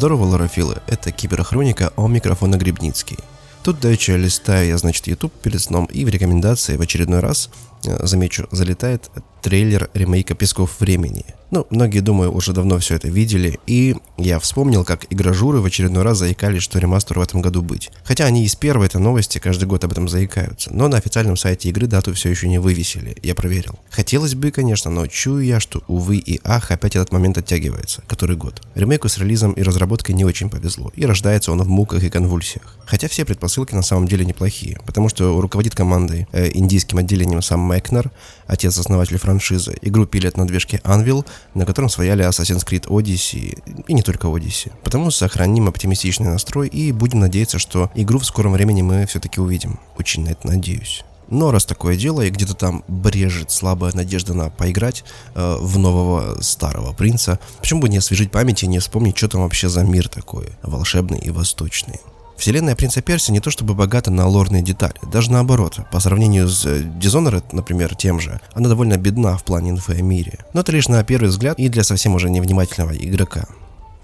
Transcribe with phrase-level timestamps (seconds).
[0.00, 3.18] Здорово, ларофилы, это Киберхроника, а у микрофона Грибницкий.
[3.62, 7.50] Тут дальше листаю я, значит, YouTube перед сном и в рекомендации в очередной раз,
[7.84, 9.10] э, замечу, залетает
[9.42, 11.24] трейлер ремейка «Песков времени».
[11.50, 16.04] Ну, многие, думаю, уже давно все это видели, и я вспомнил, как игражуры в очередной
[16.04, 17.90] раз заикались, что ремастер в этом году быть.
[18.04, 21.68] Хотя они из первой этой новости каждый год об этом заикаются, но на официальном сайте
[21.68, 23.80] игры дату все еще не вывесили, я проверил.
[23.90, 28.36] Хотелось бы, конечно, но чую я, что, увы и ах, опять этот момент оттягивается, который
[28.36, 28.62] год.
[28.76, 32.76] Ремейку с релизом и разработкой не очень повезло, и рождается он в муках и конвульсиях.
[32.86, 37.58] Хотя все предпосылки на самом деле неплохие, потому что руководит командой, э, индийским отделением сам
[37.60, 38.12] Мэкнер,
[38.46, 39.76] отец-основатель франшизы.
[39.82, 44.72] Игру пилят на движке Anvil, на котором свояли Assassin's Creed Odyssey и не только Odyssey.
[44.82, 49.78] Потому сохраним оптимистичный настрой и будем надеяться, что игру в скором времени мы все-таки увидим.
[49.98, 51.04] Очень на это надеюсь.
[51.28, 55.04] Но раз такое дело, и где-то там брежет слабая надежда на поиграть
[55.36, 59.42] э, в нового старого принца, почему бы не освежить память и не вспомнить, что там
[59.42, 62.00] вообще за мир такой, волшебный и восточный.
[62.40, 65.80] Вселенная Принца Перси не то чтобы богата на лорные детали, даже наоборот.
[65.92, 70.00] По сравнению с э, Dishonored, например, тем же, она довольно бедна в плане инфы о
[70.00, 70.38] мире.
[70.54, 73.46] Но это лишь на первый взгляд и для совсем уже невнимательного игрока.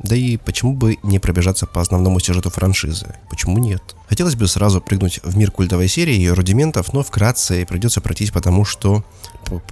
[0.00, 3.14] Да и почему бы не пробежаться по основному сюжету франшизы?
[3.30, 3.82] Почему нет?
[4.06, 8.32] Хотелось бы сразу прыгнуть в мир культовой серии и ее рудиментов, но вкратце придется пройтись
[8.32, 9.02] потому, что...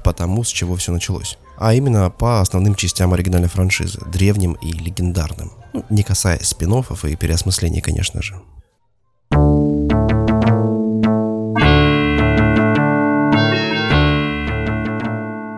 [0.03, 1.37] потому, с чего все началось.
[1.57, 5.53] А именно по основным частям оригинальной франшизы, древним и легендарным.
[5.73, 8.41] Ну, не касаясь спин и переосмыслений, конечно же.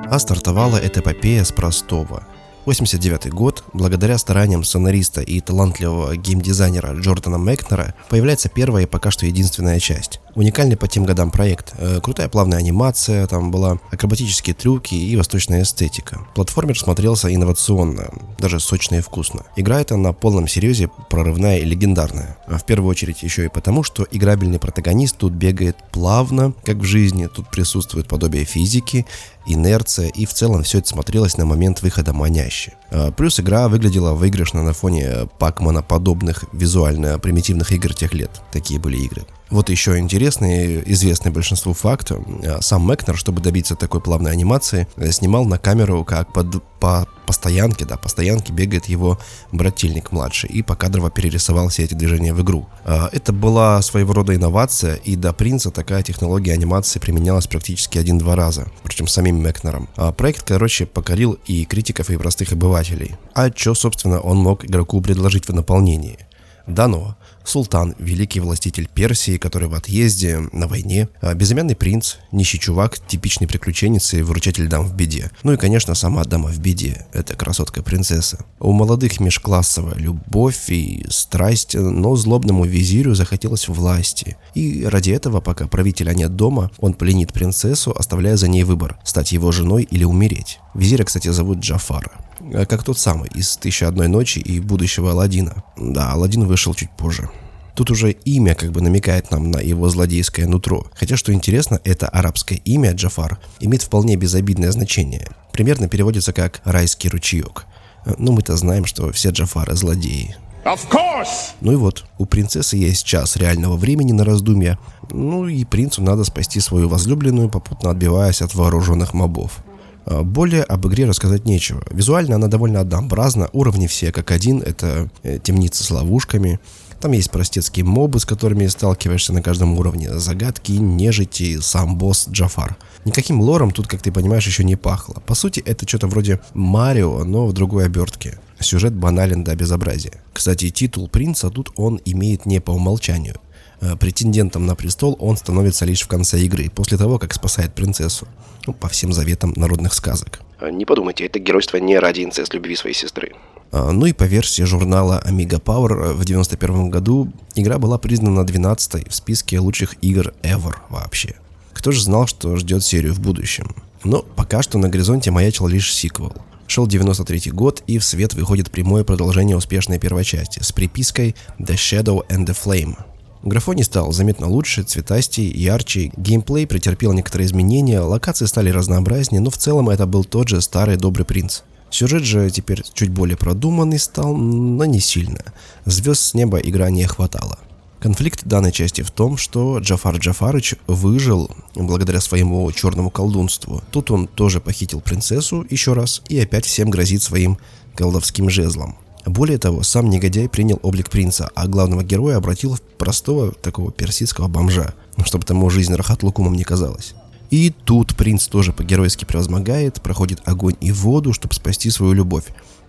[0.09, 2.23] А стартовала эта эпопея с простого.
[2.67, 9.25] 89 год, благодаря стараниям сценариста и талантливого геймдизайнера Джордана Мэкнера, появляется первая и пока что
[9.25, 10.21] единственная часть.
[10.35, 11.75] Уникальный по тем годам проект.
[11.79, 16.27] Э, крутая плавная анимация, там была акробатические трюки и восточная эстетика.
[16.35, 19.45] Платформер смотрелся инновационно, даже сочно и вкусно.
[19.55, 22.37] Игра эта на полном серьезе прорывная и легендарная.
[22.49, 26.85] А в первую очередь еще и потому, что играбельный протагонист тут бегает плавно, как в
[26.85, 29.07] жизни, тут присутствует подобие физики,
[29.47, 32.73] инерция, и в целом все это смотрелось на момент выхода маняще.
[32.91, 38.31] А, плюс игра выглядела выигрышно на фоне пакмана подобных визуально примитивных игр тех лет.
[38.53, 39.27] Такие были игры.
[39.49, 42.11] Вот еще интересный, известный большинству факт.
[42.11, 47.07] Э, сам Мэкнер, чтобы добиться такой плавной анимации, э, снимал на камеру, как под, по
[47.27, 49.19] постоянке, да, постоянке бегает его
[49.53, 52.67] брательник младший, и покадрово перерисовал все эти движения в игру.
[52.85, 58.35] Э, это была своего рода инновация, и до Принца такая технология анимации применялась практически один-два
[58.35, 59.89] раза, причем самим Мэкнером.
[59.95, 63.15] А проект, короче, покорил и критиков, и простых обывателей.
[63.33, 66.19] А что, собственно, он мог игроку предложить в наполнении?
[66.67, 67.17] Дано.
[67.47, 73.47] Султан, великий властитель Персии, который в отъезде, на войне, а безымянный принц, нищий чувак, типичный
[73.47, 75.31] приключенец и выручатель дам в беде.
[75.45, 78.45] Ну и, конечно, сама дама в беде, это красотка-принцесса.
[78.59, 84.37] У молодых межклассовая любовь и страсть, но злобному визирю захотелось власти.
[84.55, 89.33] И ради этого, пока правителя нет дома, он пленит принцессу, оставляя за ней выбор, стать
[89.33, 90.59] его женой или умереть.
[90.75, 92.11] Визиря, кстати, зовут Джафара.
[92.41, 95.65] Э, как тот самый из «Тысячи одной ночи» и будущего Алладина.
[95.77, 97.29] Да, Алладин вышел чуть позже.
[97.75, 100.87] Тут уже имя как бы намекает нам на его злодейское нутро.
[100.95, 105.29] Хотя, что интересно, это арабское имя Джафар имеет вполне безобидное значение.
[105.53, 107.67] Примерно переводится как «райский ручеек».
[108.07, 110.37] Э, ну, мы-то знаем, что все Джафары злодеи.
[110.65, 111.53] Of course!
[111.61, 114.81] Ну и вот, у принцессы есть час реального времени на раздумья.
[115.11, 119.63] Ну и принцу надо спасти свою возлюбленную, попутно отбиваясь от вооруженных мобов.
[120.07, 121.83] А, более об игре рассказать нечего.
[121.91, 126.61] Визуально она довольно однообразна, уровни все как один, это э, темница с ловушками.
[127.01, 132.77] Там есть простецкие мобы, с которыми сталкиваешься на каждом уровне, загадки, нежити, сам босс Джафар.
[133.05, 135.23] Никаким лором тут, как ты понимаешь, еще не пахло.
[135.27, 138.39] По сути, это что-то вроде Марио, но в другой обертке.
[138.61, 140.23] Сюжет банален до безобразия.
[140.33, 143.37] Кстати, титул принца тут он имеет не по умолчанию.
[143.81, 148.27] Э, претендентом на престол он становится лишь в конце игры, после того, как спасает принцессу.
[148.67, 150.41] Ну, по всем заветам народных сказок.
[150.61, 153.33] Э, не подумайте, это геройство не ради инцест любви своей сестры.
[153.73, 158.45] А, ну и по версии журнала Amiga Power э, в 91 году игра была признана
[158.45, 161.35] 12 в списке лучших игр ever вообще.
[161.75, 163.75] Кто же знал, что ждет серию в будущем?
[164.03, 166.35] Но пока что на горизонте маячил лишь сиквел.
[166.67, 171.75] Шел 93 год, и в свет выходит прямое продолжение успешной первой части с припиской The
[171.75, 172.97] Shadow and the Flame–
[173.47, 179.57] Графоний стал заметно лучше, цветастей, ярче, геймплей претерпел некоторые изменения, локации стали разнообразнее, но в
[179.57, 181.61] целом это был тот же старый добрый принц.
[181.89, 185.45] Сюжет же теперь чуть более продуманный стал, но не сильно.
[185.85, 187.57] Звезд с неба игра не хватало.
[188.01, 193.81] Конфликт данной части в том, что Джафар Джафарыч выжил благодаря своему черному колдунству.
[193.93, 197.59] Тут он тоже похитил принцессу еще раз и опять всем грозит своим
[197.95, 198.97] колдовским жезлом.
[199.27, 204.47] Более того, сам негодяй принял облик принца, а главного героя обратил в простого такого персидского
[204.47, 204.95] бомжа,
[205.25, 207.15] чтобы тому жизнь рахат лукумом не казалась.
[207.51, 212.45] И тут принц тоже по-геройски превозмогает, проходит огонь и воду, чтобы спасти свою любовь.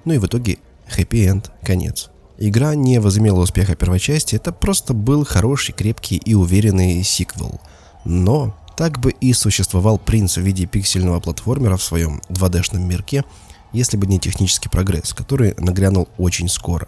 [0.06, 2.10] Ну и в итоге хэппи-энд, конец.
[2.38, 7.60] Игра не возымела успеха первой части, это просто был хороший, крепкий и уверенный сиквел.
[8.06, 13.24] Но так бы и существовал принц в виде пиксельного платформера в своем 2D-шном мирке,
[13.78, 16.88] если бы не технический прогресс, который нагрянул очень скоро.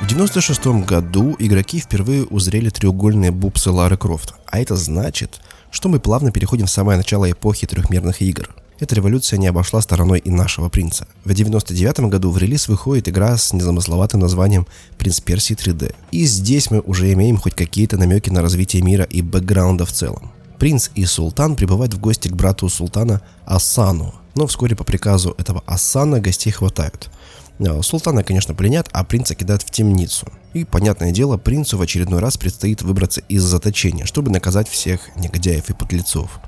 [0.00, 6.00] В 96 году игроки впервые узрели треугольные бубсы Лары Крофт, а это значит, что мы
[6.00, 8.54] плавно переходим в самое начало эпохи трехмерных игр.
[8.82, 11.06] Эта революция не обошла стороной и нашего принца.
[11.24, 14.66] В 99 году в релиз выходит игра с незамысловатым названием
[14.98, 15.94] «Принц Персии 3D».
[16.10, 20.31] И здесь мы уже имеем хоть какие-то намеки на развитие мира и бэкграунда в целом.
[20.62, 25.64] Принц и султан прибывают в гости к брату султана Асану, но вскоре по приказу этого
[25.66, 27.10] Асана гостей хватают–
[27.58, 30.26] Э, султана, конечно, пленят, а принца кидают в темницу.
[30.52, 35.70] И, понятное дело, принцу в очередной раз предстоит выбраться из заточения, чтобы наказать всех негодяев
[35.70, 36.40] и подлецов.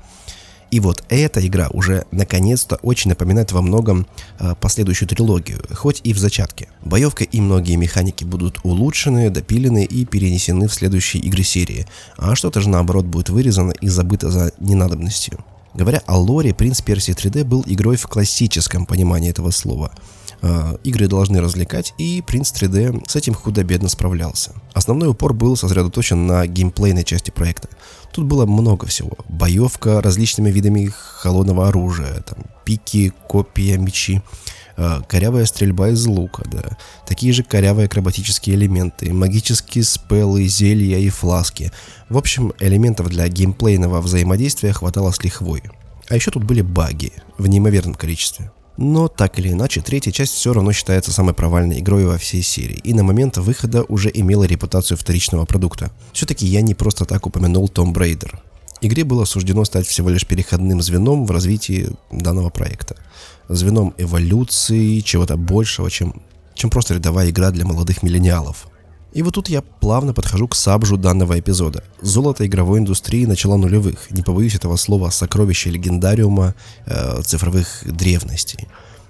[0.71, 4.07] И вот эта игра уже наконец-то очень напоминает во многом
[4.39, 6.67] э, последующую трилогию, хоть и в зачатке.
[6.83, 12.61] Боевка и многие механики будут улучшены, допилены и перенесены в следующие игры серии, а что-то
[12.61, 15.39] же наоборот будет вырезано и забыто за ненадобностью.
[15.73, 19.91] Говоря о лоре, Принц Персии 3D был игрой в классическом понимании этого слова–
[20.41, 24.51] Э, игры должны развлекать, и Prince 3D с этим худо-бедно справлялся.
[24.73, 27.69] Основной упор был сосредоточен на геймплейной части проекта.
[28.15, 29.11] Тут было много всего.
[29.27, 34.21] Боевка различными видами холодного оружия, там, пики, копия, мечи,
[34.77, 41.09] э, корявая стрельба из лука, да, такие же корявые акробатические элементы, магические спеллы, зелья и
[41.09, 41.73] фласки.
[42.07, 45.63] В общем, элементов для геймплейного взаимодействия хватало с лихвой.
[46.07, 48.49] А еще тут были баги в неимоверном количестве.
[48.77, 52.79] Но так или иначе, третья часть все равно считается самой провальной игрой во всей серии,
[52.83, 55.91] и на момент выхода уже имела репутацию вторичного продукта.
[56.11, 58.39] Все-таки я не просто так упомянул Том Брейдер.
[58.81, 62.97] Игре было суждено стать всего лишь переходным звеном в развитии данного проекта.
[63.47, 66.21] Звеном эволюции, чего-то большего, чем,
[66.53, 68.67] чем просто рядовая игра для молодых миллениалов–
[69.15, 71.85] и вот тут я плавно подхожу к сабжу данного эпизода.
[72.01, 76.53] Золото игровой индустрии начала нулевых, не побоюсь этого слова, сокровища легендариума
[76.85, 78.67] э, цифровых древностей.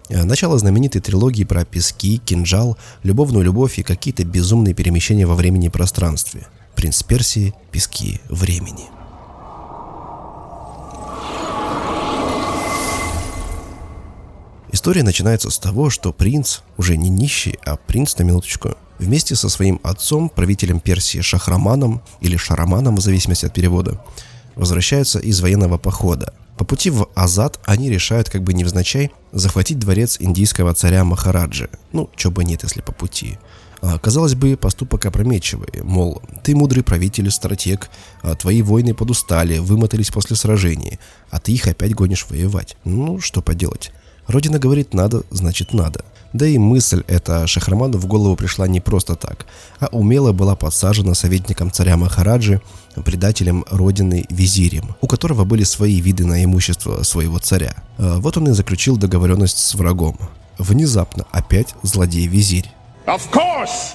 [0.09, 5.65] Э, начало знаменитой трилогии про пески, кинжал, любовную любовь и какие-то безумные перемещения во времени
[5.65, 6.45] и пространстве.
[6.75, 8.85] Принц Персии, пески времени.
[14.71, 19.49] История начинается с того, что принц уже не нищий, а принц на минуточку вместе со
[19.49, 24.01] своим отцом, правителем Персии Шахраманом или Шараманом, в зависимости от перевода,
[24.55, 26.33] возвращаются из военного похода.
[26.57, 31.69] По пути в Азад они решают как бы невзначай захватить дворец индийского царя Махараджи.
[31.91, 33.37] Ну, чё бы нет, если по пути.
[33.81, 37.89] А, казалось бы, поступок опрометчивый, мол, ты мудрый правитель, стратег,
[38.21, 40.97] а твои воины подустали, вымотались после сражений,
[41.29, 42.77] а ты их опять гонишь воевать.
[42.85, 43.91] Ну, что поделать.
[44.27, 46.05] Родина говорит надо, значит надо.
[46.35, 49.45] Да и мысль эта Шахраману в голову пришла не просто так,
[49.79, 52.61] а умело была подсажена советником царя Махараджи,
[53.05, 57.73] предателем родины визирем, у которого были свои виды на имущество своего царя.
[57.97, 60.19] А вот он и заключил договоренность с врагом.
[60.57, 62.69] Внезапно опять злодей-визирь.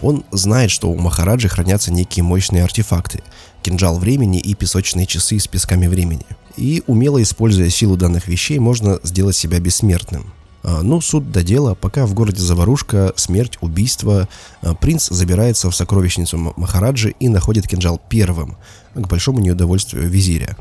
[0.01, 3.23] Он знает, что у Махараджи хранятся некие мощные артефакты,
[3.63, 6.25] кинжал времени и песочные часы с песками времени.
[6.57, 10.33] И умело используя силу данных вещей, можно сделать себя бессмертным.
[10.63, 14.29] А, ну, суд до дела, пока в городе заварушка, смерть, убийство,
[14.63, 18.57] а, принц забирается в сокровищницу Махараджи и находит кинжал первым,
[18.95, 20.57] к большому неудовольствию визиря.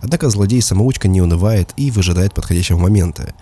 [0.00, 3.34] Однако злодей-самоучка не унывает и выжидает подходящего момента.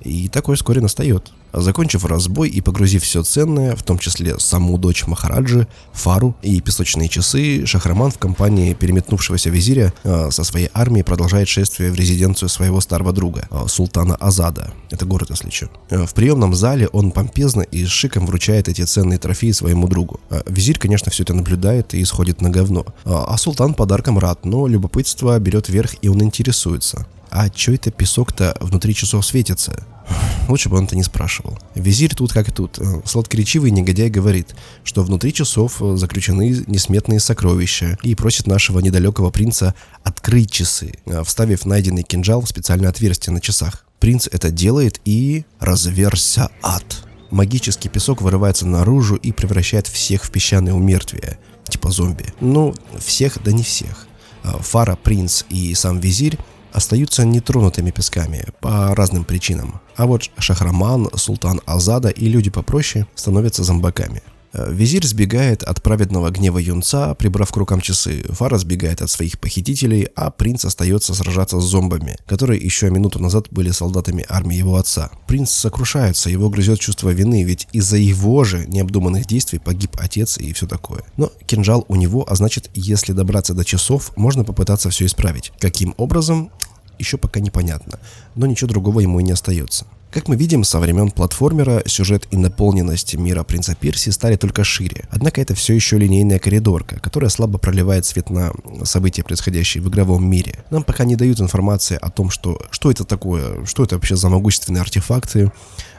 [0.00, 1.32] И такое вскоре настает.
[1.56, 7.08] Закончив разбой и погрузив все ценное, в том числе саму дочь Махараджи, Фару и песочные
[7.08, 12.80] часы, Шахраман в компании переметнувшегося визиря э, со своей армией продолжает шествие в резиденцию своего
[12.80, 14.72] старого друга, э, султана Азада.
[14.90, 15.68] Это город, если что.
[15.90, 20.20] Э, в приемном зале он помпезно и с шиком вручает эти ценные трофеи своему другу.
[20.46, 22.84] Визирь, конечно, все это наблюдает и сходит на говно.
[23.04, 27.06] А султан подарком рад, но любопытство берет верх и он интересуется.
[27.34, 29.84] А чё это песок-то внутри часов светится?
[30.48, 31.58] Лучше бы он это не спрашивал.
[31.74, 32.78] Визирь тут как тут.
[32.78, 39.32] Э, сладкоречивый негодяй говорит, что внутри часов э, заключены несметные сокровища и просит нашего недалекого
[39.32, 39.74] принца
[40.04, 43.84] открыть часы, э, вставив найденный кинжал в специальное отверстие на часах.
[43.98, 45.44] Принц это делает и...
[45.58, 46.84] разверся ад.
[47.32, 52.26] Магический песок вырывается наружу и превращает всех в песчаное умертвие, типа зомби.
[52.40, 54.06] Ну, всех, да не всех.
[54.44, 56.38] Фара, принц и сам визирь
[56.74, 59.80] остаются нетронутыми песками по разным причинам.
[59.96, 64.22] А вот Шахраман, Султан Азада и люди попроще становятся зомбаками.
[64.54, 68.24] Э, визирь сбегает от праведного гнева юнца, прибрав к рукам часы.
[68.30, 73.48] Фара сбегает от своих похитителей, а принц остается сражаться с зомбами, которые еще минуту назад
[73.50, 75.10] были солдатами армии его отца.
[75.26, 80.52] Принц сокрушается, его грызет чувство вины, ведь из-за его же необдуманных действий погиб отец и
[80.52, 81.02] все такое.
[81.16, 85.52] Но кинжал у него, а значит, если добраться до часов, можно попытаться все исправить.
[85.58, 86.50] Каким образом?
[86.96, 87.98] Еще пока непонятно,
[88.36, 89.84] но ничего другого ему и не остается.
[90.14, 95.08] Как мы видим, со времен платформера сюжет и наполненность мира принца Пирси стали только шире.
[95.10, 98.52] Однако это все еще линейная коридорка, которая слабо проливает свет на
[98.84, 100.64] события, происходящие в игровом мире.
[100.70, 104.28] Нам пока не дают информации о том, что, что это такое, что это вообще за
[104.28, 105.50] могущественные артефакты,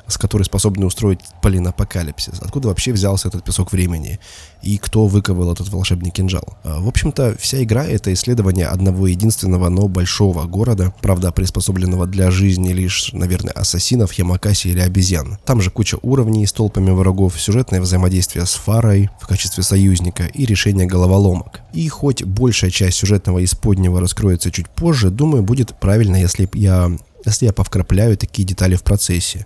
[0.07, 2.39] с которой способны устроить полинапокалипсис.
[2.41, 4.19] Откуда вообще взялся этот песок времени?
[4.61, 6.57] И кто выковал этот волшебный кинжал?
[6.63, 12.31] А, в общем-то, вся игра— это исследование одного единственного, но большого города, правда, приспособленного для
[12.31, 15.37] жизни лишь, наверное, ассасинов, ямакаси или обезьян.
[15.45, 20.45] Там же куча уровней с толпами врагов, сюжетное взаимодействие с Фарой в качестве союзника и
[20.45, 21.61] решение головоломок.
[21.73, 26.91] И хоть большая часть сюжетного исподнего раскроется чуть позже, думаю, будет правильно, если я
[27.25, 29.45] если я повкрапляю такие детали в процессе.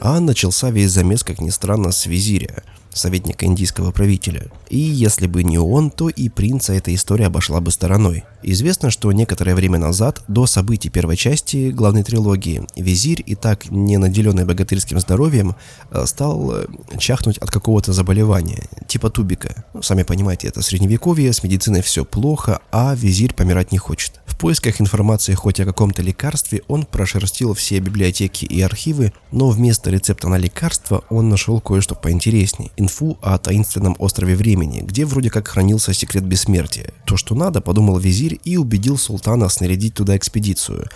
[0.00, 4.50] А начался весь замес, как ни странно, с визиря, советника индийского правителя.
[4.70, 8.24] И если бы не он, то и принца эта история обошла бы стороной.
[8.42, 13.98] Известно, что некоторое время назад, до событий первой части главной трилогии, визирь, и так не
[13.98, 15.56] наделенный богатырским здоровьем,
[15.90, 16.66] э, стал э,
[16.98, 19.64] чахнуть от какого-то заболевания, типа тубика.
[19.74, 24.80] Ну, сами понимаете, это средневековье, с медициной все плохо, а визирь помирать не хочет поисках
[24.80, 30.38] информации хоть о каком-то лекарстве он прошерстил все библиотеки и архивы, но вместо рецепта на
[30.38, 32.70] лекарство он нашел кое-что поинтереснее.
[32.78, 36.94] Инфу о таинственном острове времени, где вроде как хранился секрет бессмертия.
[37.04, 40.88] То, что надо, подумал визирь и убедил султана снарядить туда экспедицию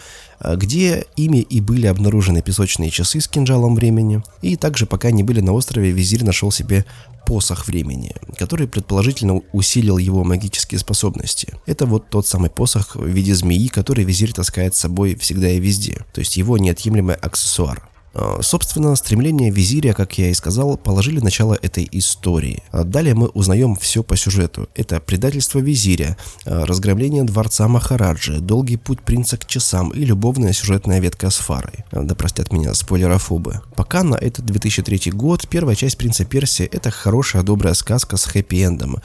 [0.56, 4.22] где ими и были обнаружены песочные часы с кинжалом времени.
[4.42, 6.84] И также пока не были на острове, визирь нашел себе
[7.26, 11.54] посох времени, который предположительно усилил его магические способности.
[11.66, 15.60] Это вот тот самый посох в виде змеи, который визирь таскает с собой всегда и
[15.60, 17.88] везде, то есть его неотъемлемый аксессуар.
[18.14, 22.62] А, собственно, стремления визиря, как я и сказал, положили начало этой истории.
[22.70, 24.68] А далее мы узнаем все по сюжету.
[24.74, 26.16] Это предательство визиря,
[26.46, 31.84] а, разграбление дворца Махараджи, долгий путь принца к часам и любовная сюжетная ветка с Фарой.
[31.92, 33.60] Да простят меня спойлерофобы.
[33.76, 39.00] Пока на этот 2003 год первая часть «Принца Персии»— это хорошая добрая сказка с хэппи-эндом,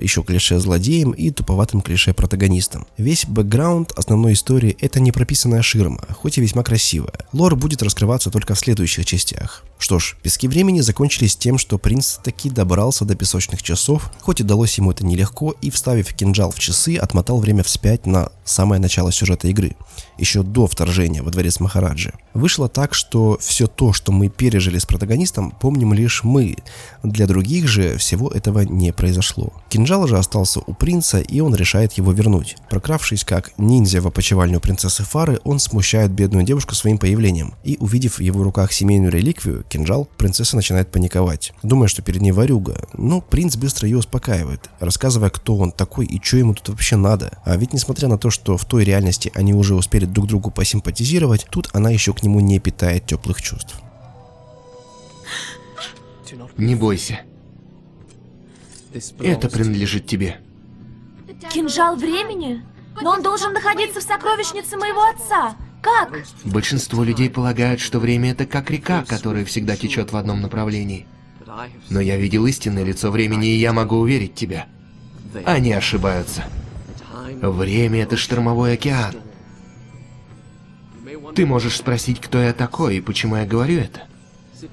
[0.00, 2.86] еще клише злодеем и туповатым клише протагонистом.
[2.96, 7.12] Весь бэкграунд основной истории— это непрописанная ширма, хоть и весьма красивая.
[7.32, 9.64] Лор будет раскрываться только в следующих частях.
[9.78, 14.44] Что ж, пески времени закончились тем, что принц таки добрался до песочных часов, хоть и
[14.44, 19.12] далось ему это нелегко, и вставив кинжал в часы, отмотал время вспять на самое начало
[19.12, 19.76] сюжета игры,
[20.16, 22.14] еще до вторжения во дворец Махараджи.
[22.32, 26.56] Вышло так, что все то, что мы пережили с протагонистом, помним лишь мы.
[27.02, 29.52] Для других же всего этого не произошло.
[29.68, 32.56] Кинжал же остался у принца, и он решает его вернуть.
[32.70, 37.54] Прокравшись как ниндзя в опочивальню принцессы Фары, он смущает бедную девушку своим появлением.
[37.64, 42.30] И увидев в его руках семейную реликвию, кинжал, принцесса начинает паниковать, думая, что перед ней
[42.30, 42.86] варюга.
[42.92, 47.38] Но принц быстро ее успокаивает, рассказывая, кто он такой и что ему тут вообще надо.
[47.44, 51.46] А ведь несмотря на то, что в той реальности они уже успели друг другу посимпатизировать,
[51.50, 53.74] тут она еще к нему не питает теплых чувств.
[56.56, 57.20] Не бойся.
[59.18, 60.40] Это принадлежит тебе.
[61.52, 62.64] Кинжал времени?
[63.02, 65.56] Но он должен находиться в сокровищнице моего отца.
[65.84, 66.14] Как?
[66.44, 71.06] Большинство людей полагают, что время это как река, которая всегда течет в одном направлении.
[71.90, 74.66] Но я видел истинное лицо времени, и я могу уверить тебя.
[75.44, 76.44] Они ошибаются.
[77.42, 79.14] Время это штормовой океан.
[81.34, 84.04] Ты можешь спросить, кто я такой и почему я говорю это.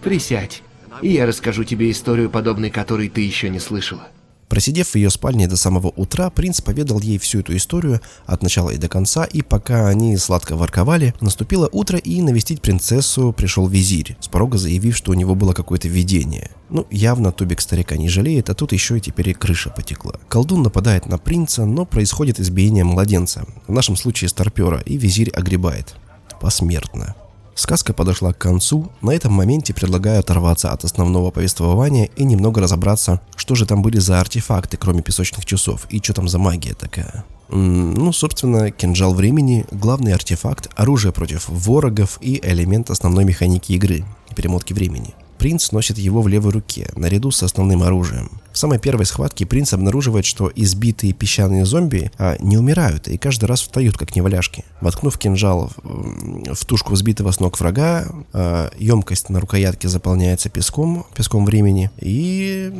[0.01, 0.63] Присядь,
[1.01, 4.07] и я расскажу тебе историю, подобной которой ты еще не слышала.
[4.51, 8.69] Просидев в ее спальне до самого утра, принц поведал ей всю эту историю от начала
[8.71, 14.17] и до конца, и пока они сладко ворковали, наступило утро и навестить принцессу пришел визирь,
[14.19, 16.51] с порога заявив, что у него было какое-то видение.
[16.69, 20.15] Ну, явно Тубик старика не жалеет, а тут еще и теперь и крыша потекла.
[20.27, 25.95] Колдун нападает на принца, но происходит избиение младенца, в нашем случае старпера, и визирь огребает.
[26.41, 27.15] Посмертно.
[27.55, 33.21] Сказка подошла к концу, на этом моменте предлагаю оторваться от основного повествования и немного разобраться,
[33.35, 37.25] что же там были за артефакты, кроме песочных часов, и что там за магия такая.
[37.49, 44.05] Ну, собственно, кинжал времени, главный артефакт, оружие против ворогов и элемент основной механики игры,
[44.35, 45.13] перемотки времени.
[45.37, 48.39] Принц носит его в левой руке, наряду с основным оружием.
[48.51, 53.45] В самой первой схватке принц обнаруживает, что избитые песчаные зомби а, не умирают и каждый
[53.45, 54.65] раз встают как неваляшки.
[54.81, 61.05] Воткнув кинжал в, в тушку сбитого с ног врага, а, емкость на рукоятке заполняется песком,
[61.15, 62.73] песком времени, и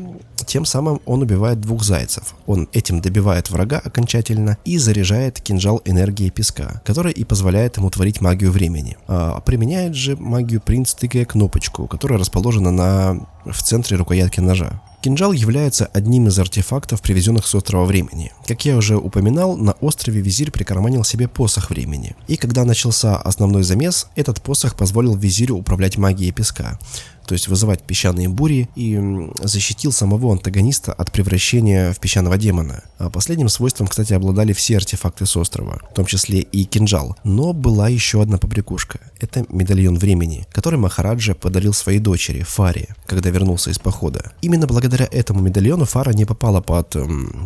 [0.45, 2.35] тем самым он убивает двух зайцев.
[2.45, 8.19] Он этим добивает врага окончательно и заряжает кинжал энергией песка, который и позволяет ему творить
[8.19, 8.97] магию времени.
[9.07, 14.81] А применяет же магию принц, тыкая кнопочку, которая расположена на, в центре рукоятки ножа.
[15.01, 18.31] Кинжал является одним из артефактов, привезенных с острова времени.
[18.45, 22.15] Как я уже упоминал, на острове визирь прикарманил себе посох времени.
[22.27, 26.77] И когда начался основной замес, этот посох позволил визирю управлять магией песка
[27.25, 28.99] то есть вызывать песчаные бури, и
[29.43, 32.83] защитил самого антагониста от превращения в песчаного демона.
[32.97, 37.15] А последним свойством, кстати, обладали все артефакты с острова, в том числе и кинжал.
[37.23, 38.99] Но была еще одна побрякушка.
[39.19, 44.31] Это медальон времени, который Махараджа подарил своей дочери, Фаре, когда вернулся из похода.
[44.41, 46.95] Именно благодаря этому медальону Фара не попала под,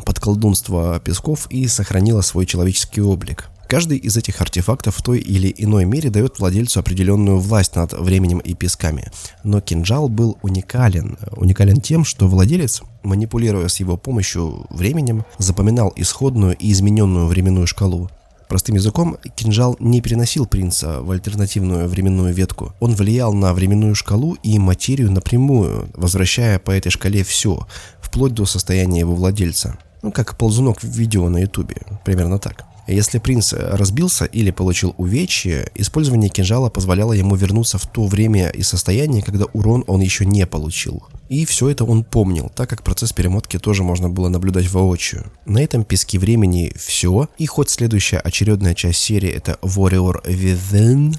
[0.06, 3.50] под колдунство песков и сохранила свой человеческий облик.
[3.68, 8.38] Каждый из этих артефактов в той или иной мере дает владельцу определенную власть над временем
[8.40, 9.12] и песками.
[9.44, 11.18] Но кинжал был уникален.
[11.36, 18.10] Уникален тем, что владелец, манипулируя с его помощью временем, запоминал исходную и измененную временную шкалу.
[18.48, 22.74] Простым языком, кинжал не переносил принца в альтернативную временную ветку.
[22.80, 27.68] Он влиял на временную шкалу и материю напрямую, возвращая по этой шкале все,
[28.00, 29.80] вплоть до состояния его владельца.
[30.04, 32.66] Ну, как ползунок в видео на ютубе, примерно так.
[32.88, 38.62] Если принц разбился или получил увечье, использование кинжала позволяло ему вернуться в то время и
[38.62, 41.04] состояние, когда урон он еще не получил.
[41.28, 45.32] И все это он помнил, так как процесс перемотки тоже можно было наблюдать воочию.
[45.46, 51.18] На этом песке времени все, и хоть следующая очередная часть серии это Warrior Within,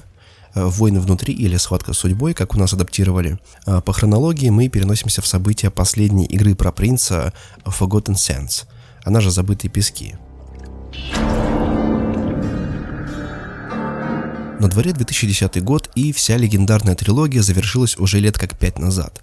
[0.55, 3.39] э, «Войны внутри» или «Схватка с судьбой», как у нас адаптировали.
[3.65, 7.33] А по хронологии мы переносимся в события последней игры про принца
[7.65, 8.65] Forgotten Sands,
[9.03, 10.15] она же «Забытые пески».
[14.59, 19.21] На дворе 2010 год, и вся легендарная трилогия завершилась уже лет как пять назад.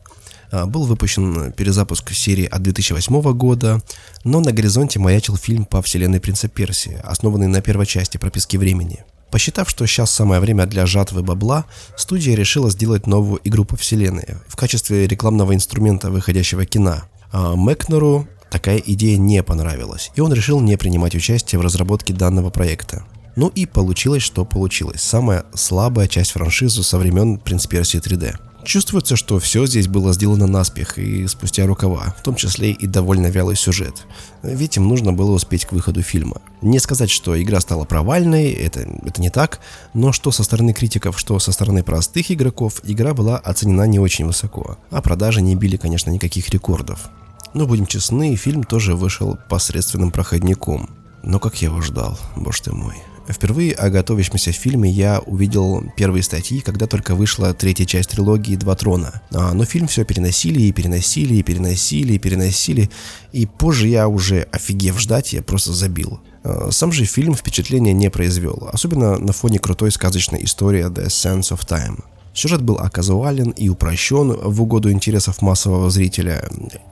[0.52, 3.82] А, был выпущен перезапуск серии от 2008 года,
[4.22, 8.56] но на горизонте маячил фильм по вселенной Принца Персии, основанный на первой части про пески
[8.56, 9.04] времени.
[9.32, 11.64] Посчитав, что сейчас самое время для жатвы бабла,
[11.96, 17.02] студия решила сделать новую игру по вселенной в качестве рекламного инструмента выходящего кино.
[17.32, 22.50] А Мэкнеру такая идея не понравилась, и он решил не принимать участие в разработке данного
[22.50, 23.04] проекта.
[23.36, 25.02] Ну и получилось, что получилось.
[25.02, 28.36] Самая слабая часть франшизы со времен Принц Персии 3D.
[28.64, 33.26] Чувствуется, что все здесь было сделано наспех и спустя рукава, в том числе и довольно
[33.26, 34.06] вялый сюжет.
[34.42, 36.40] Ведь им нужно было успеть к выходу фильма.
[36.62, 39.60] Не сказать, что игра стала провальной, это, это не так,
[39.92, 44.24] но что со стороны критиков, что со стороны простых игроков, игра была оценена не очень
[44.24, 47.10] высоко, а продажи не били, конечно, никаких рекордов.
[47.52, 50.88] Но будем честны, фильм тоже вышел посредственным проходником.
[51.22, 52.96] Но как я его ждал, боже ты мой.
[53.28, 58.74] Впервые о готовящемся фильме я увидел первые статьи, когда только вышла третья часть трилогии «Два
[58.74, 59.22] трона».
[59.32, 62.90] А, но фильм все переносили и переносили и переносили и переносили,
[63.32, 66.20] и позже я уже, офигев ждать, я просто забил.
[66.42, 71.56] А, сам же фильм впечатления не произвел, особенно на фоне крутой сказочной истории «The Sense
[71.56, 72.04] of Time».
[72.34, 76.44] Сюжет был оказуален и упрощен в угоду интересов массового зрителя,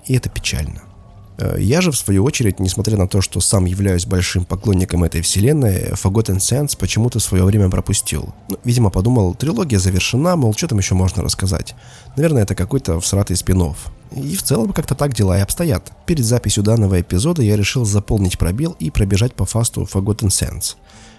[0.07, 0.83] и это печально.
[1.39, 5.23] Э, я же, в свою очередь, несмотря на то, что сам являюсь большим поклонником этой
[5.23, 8.35] вселенной, Forgotten Sands почему-то свое время пропустил.
[8.49, 11.75] Ну, видимо, подумал, трилогия завершена, мол, что там еще можно рассказать.
[12.17, 13.77] Наверное, это какой-то всратый спин -офф.
[14.15, 15.93] И в целом как-то так дела и обстоят.
[16.07, 20.77] Перед записью данного эпизода я решил заполнить пробел и пробежать по фасту Forgotten Sands.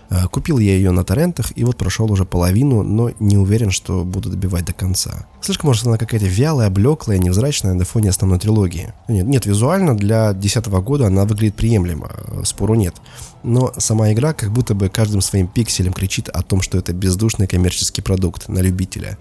[0.09, 4.03] Э, купил я ее на торрентах и вот прошел уже половину, но не уверен, что
[4.03, 5.27] буду добивать до конца.
[5.41, 8.93] Слишком, может, она какая-то вялая, блеклая, невзрачная на фоне основной трилогии.
[9.07, 12.95] Нет, нет, визуально для 2010 года она выглядит приемлемо, э, спору нет.
[13.43, 17.47] Но сама игра как будто бы каждым своим пикселем кричит о том, что это бездушный
[17.47, 19.17] коммерческий продукт на любителя.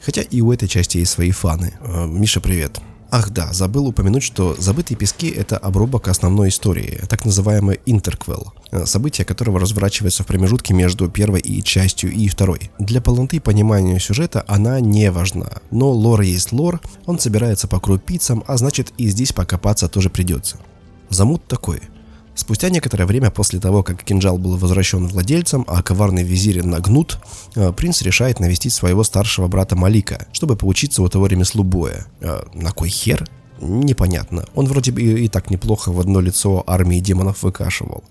[0.00, 1.74] Хотя и у этой части есть свои фаны.
[1.80, 2.80] Э, Миша, привет.
[3.10, 8.84] Ах да, забыл упомянуть, что «Забытые пески»— это обрубок основной истории, так называемый интерквел, э,
[8.84, 12.70] событие которого разворачивается в промежутке между первой и частью и второй.
[12.78, 18.42] Для полноты понимания сюжета она не важна, но лор есть лор, он собирается по крупицам,
[18.46, 20.58] а значит и здесь покопаться тоже придется.
[21.08, 21.80] Замут такой—
[22.36, 27.18] Спустя некоторое время после того, как кинжал был возвращен владельцам, а коварный визирь нагнут,
[27.54, 32.06] э, принц решает навестить своего старшего брата Малика, чтобы поучиться у того ремеслу боя.
[32.20, 33.26] А, на кой хер?
[33.58, 34.44] Непонятно.
[34.54, 38.04] Он вроде бы и так неплохо в одно лицо армии демонов выкашивал.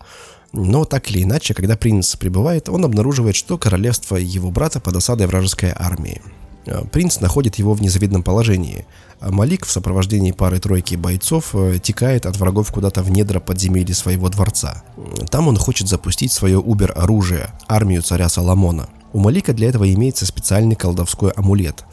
[0.54, 5.28] Но так или иначе, когда принц прибывает, он обнаруживает, что королевство его брата под осадой
[5.28, 6.22] вражеской армии.
[6.66, 8.86] Э, принц находит его в незавидном положении,
[9.20, 14.30] а Малик в сопровождении пары-тройки бойцов э, текает от врагов куда-то в недра подземелья своего
[14.30, 14.84] дворца.
[15.30, 18.90] Там он хочет запустить свое убер-оружие, армию царя Соломона.
[19.14, 21.86] У Малика для этого имеется специальный колдовской амулет,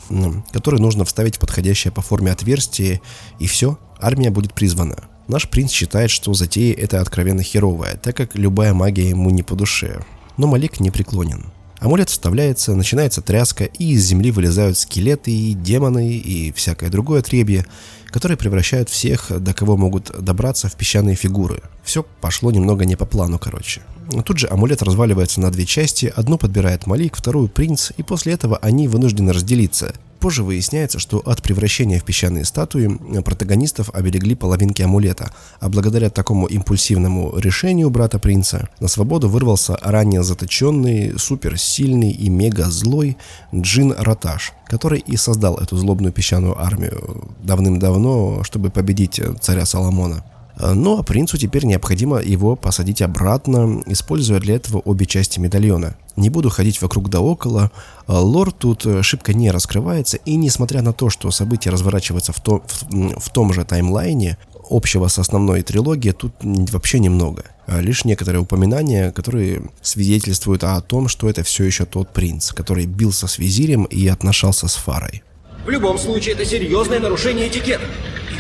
[0.53, 3.01] который нужно вставить в подходящее по форме отверстие,
[3.39, 4.97] и все, армия будет призвана.
[5.29, 9.55] Наш принц считает, что затея это откровенно херовая, так как любая магия ему не по
[9.55, 10.03] душе.
[10.37, 11.53] Но Малик не преклонен.
[11.83, 17.67] Амулет вставляется, начинается тряска, и из земли вылезают скелеты, и демоны, и всякое другое отребье,
[18.07, 21.61] которые превращают всех, до кого могут добраться, в песчаные фигуры.
[21.83, 23.83] Все пошло немного не по плану, короче.
[24.25, 28.59] Тут же амулет разваливается на две части, одну подбирает Малик, вторую принц, и после этого
[28.59, 29.93] они вынуждены разделиться.
[30.23, 32.87] Позже выясняется, что от превращения в песчаные статуи
[33.23, 40.23] протагонистов оберегли половинки амулета, а благодаря такому импульсивному решению брата принца на свободу вырвался ранее
[40.23, 43.17] заточенный, суперсильный и мега злой
[43.53, 50.25] Джин Раташ, который и создал эту злобную песчаную армию давным-давно, чтобы победить царя Соломона.
[50.59, 55.97] Ну а принцу теперь необходимо его посадить обратно, используя для этого обе части медальона.
[56.17, 57.71] Не буду ходить вокруг да около,
[58.07, 63.19] лор тут шибко не раскрывается, и несмотря на то, что события разворачиваются в, то, в,
[63.19, 64.37] в том же таймлайне,
[64.69, 67.45] общего с основной трилогией тут вообще немного.
[67.67, 73.27] Лишь некоторые упоминания, которые свидетельствуют о том, что это все еще тот принц, который бился
[73.27, 75.23] с визирем и отношался с Фарой.
[75.65, 77.85] В любом случае, это серьезное нарушение этикета.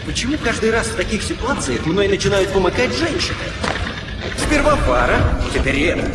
[0.04, 3.36] Почему каждый раз в таких ситуациях мной начинают помыкать женщины?
[4.36, 6.10] Сперва Фара, теперь это.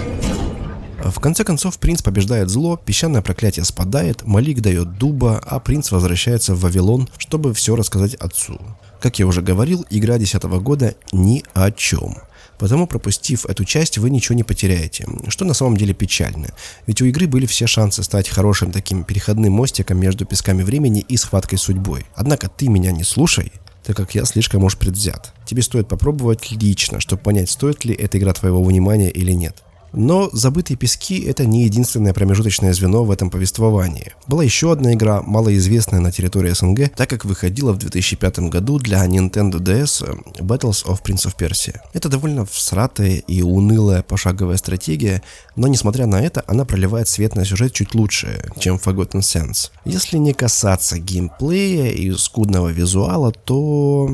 [1.10, 6.54] В конце концов, принц побеждает зло, песчаное проклятие спадает, Малик дает дуба, а принц возвращается
[6.54, 8.60] в Вавилон, чтобы все рассказать отцу.
[9.00, 12.18] Как я уже говорил, игра 10 года ни о чем.
[12.58, 16.48] Потому, пропустив эту часть, вы ничего не потеряете, что на самом деле печально.
[16.88, 21.18] Ведь у игры были все шансы стать хорошим таким переходным мостиком между песками времени и
[21.18, 22.06] схваткой судьбой.
[22.16, 23.52] Однако ты меня не слушай,
[23.84, 25.34] так как я слишком уж предвзят.
[25.46, 29.64] Тебе стоит попробовать лично, чтобы понять, стоит ли эта игра твоего внимания или нет.
[30.00, 34.14] Но «Забытые пески»— это не единственное промежуточное звено в этом повествовании.
[34.28, 39.04] Была еще одна игра, малоизвестная на территории СНГ, так как выходила в 2005 году для
[39.08, 41.80] Nintendo DS э, Battles of Prince of Persia.
[41.94, 45.24] Это довольно всратая и унылая пошаговая стратегия,
[45.56, 49.72] но несмотря на это, она проливает свет на сюжет чуть лучше, чем Forgotten Sense.
[49.84, 54.12] Если не касаться геймплея и скудного визуала, то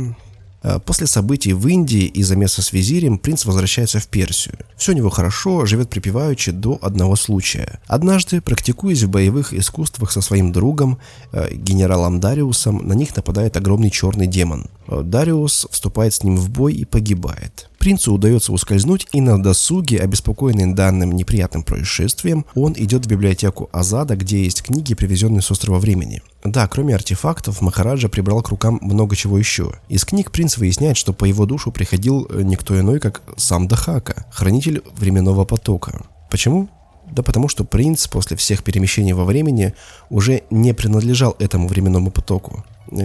[0.86, 4.58] после событий в Индии и замеса с визирем принц возвращается в Персию.
[4.78, 7.80] Все у него хорошо, живет припеваючи до одного случая.
[7.88, 11.00] Однажды, практикуясь в боевых искусствах со своим другом,
[11.32, 14.68] э, генералом Дариусом, на них нападает огромный черный демон.
[14.88, 17.70] Э, Дариус вступает с ним в бой и погибает.
[17.80, 24.16] Принцу удается ускользнуть, и на досуге, обеспокоенный данным неприятным происшествием, он идет в библиотеку Азада,
[24.16, 26.22] где есть книги, привезенные с острова времени.
[26.46, 29.74] Да, кроме артефактов, Махараджа прибрал к рукам много чего еще.
[29.90, 34.26] Из книг принц выясняет, что по его душу приходил э, никто иной, как сам Дахака,
[34.32, 36.02] хранитель временного потока.
[36.30, 36.70] Почему?
[37.12, 39.74] Да потому что принц после всех перемещений во времени
[40.10, 42.64] уже не принадлежал этому временному потоку.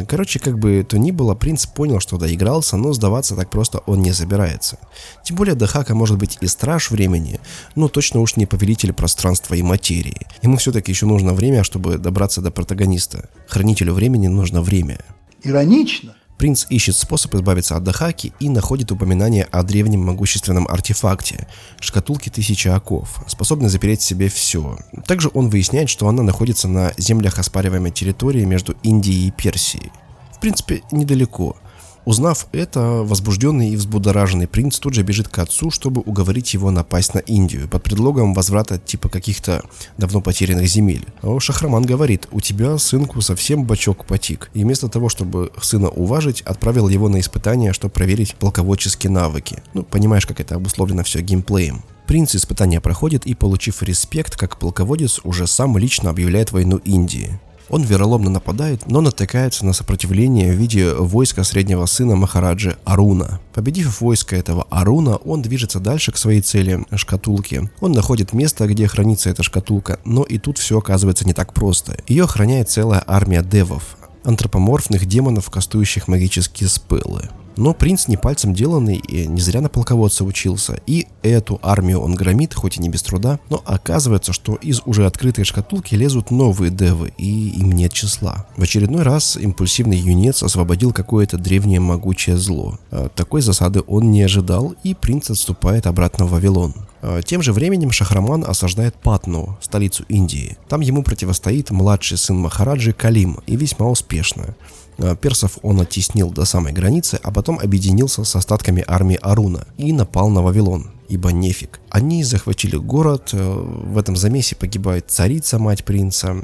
[0.09, 4.01] Короче, как бы то ни было, принц понял, что доигрался, но сдаваться так просто он
[4.01, 4.79] не собирается.
[5.25, 7.41] Тем более Дахака может быть и страж времени,
[7.75, 10.27] но точно уж не повелитель пространства и материи.
[10.43, 13.29] Ему все-таки еще нужно время, чтобы добраться до протагониста.
[13.49, 14.99] Хранителю времени нужно время.
[15.43, 21.49] Иронично, Принц ищет способ избавиться от Дахаки и находит упоминание о древнем могущественном артефакте–
[21.81, 24.79] шкатулке тысячи оков, способной запереть в себе все.
[25.05, 29.91] Также он выясняет, что она находится на землях оспариваемой территории между Индией и Персией.
[30.33, 31.57] В принципе, недалеко–
[32.09, 37.13] Узнав это, возбужденный и взбудораженный принц тут же бежит к отцу, чтобы уговорить его напасть
[37.13, 39.63] на Индию под предлогом возврата типа каких-то
[39.99, 41.05] давно потерянных земель.
[41.21, 44.51] А Шахраман говорит, у тебя, сынку, совсем бачок потик.
[44.55, 49.63] И вместо того, чтобы сына уважить, отправил его на испытание, чтобы проверить полководческие навыки.
[49.75, 51.83] Ну, понимаешь, как это обусловлено все геймплеем.
[52.07, 57.39] Принц испытания проходит и, получив респект, как полководец, уже сам лично объявляет войну Индии.
[57.71, 63.41] Он вероломно нападает, но натыкается на сопротивление в виде войска среднего сына Махараджи Аруна.
[63.55, 67.71] Победив войско этого Аруна, он движется дальше к своей цели– шкатулке.
[67.81, 71.97] Он находит место, где хранится эта шкатулка, но и тут все оказывается не так просто.
[72.07, 73.97] Ее охраняет целая армия девов,
[74.29, 77.31] антропоморфных демонов, кастующих магические спеллы.
[77.57, 80.81] Но принц не пальцем деланный и не зря на полководца учился.
[80.87, 83.41] И эту армию он громит, хоть и не без труда.
[83.51, 88.47] Но оказывается, что из уже открытой шкатулки лезут новые девы, и им нет числа.
[88.57, 92.79] В очередной раз импульсивный юнец освободил какое-то древнее могучее зло.
[92.93, 96.75] А такой засады он не ожидал, и принц отступает обратно в Вавилон.
[97.01, 100.57] Э, тем же временем Шахраман осаждает Патну, столицу Индии.
[100.69, 104.57] Там ему противостоит младший сын Махараджи Калим, и весьма успешно.
[104.99, 109.93] Э, персов он оттеснил до самой границы, а потом объединился с остатками армии Аруна и
[109.93, 111.81] напал на Вавилон ибо нефиг.
[111.89, 116.37] Они захватили город, э, в этом замесе погибает царица, мать принца,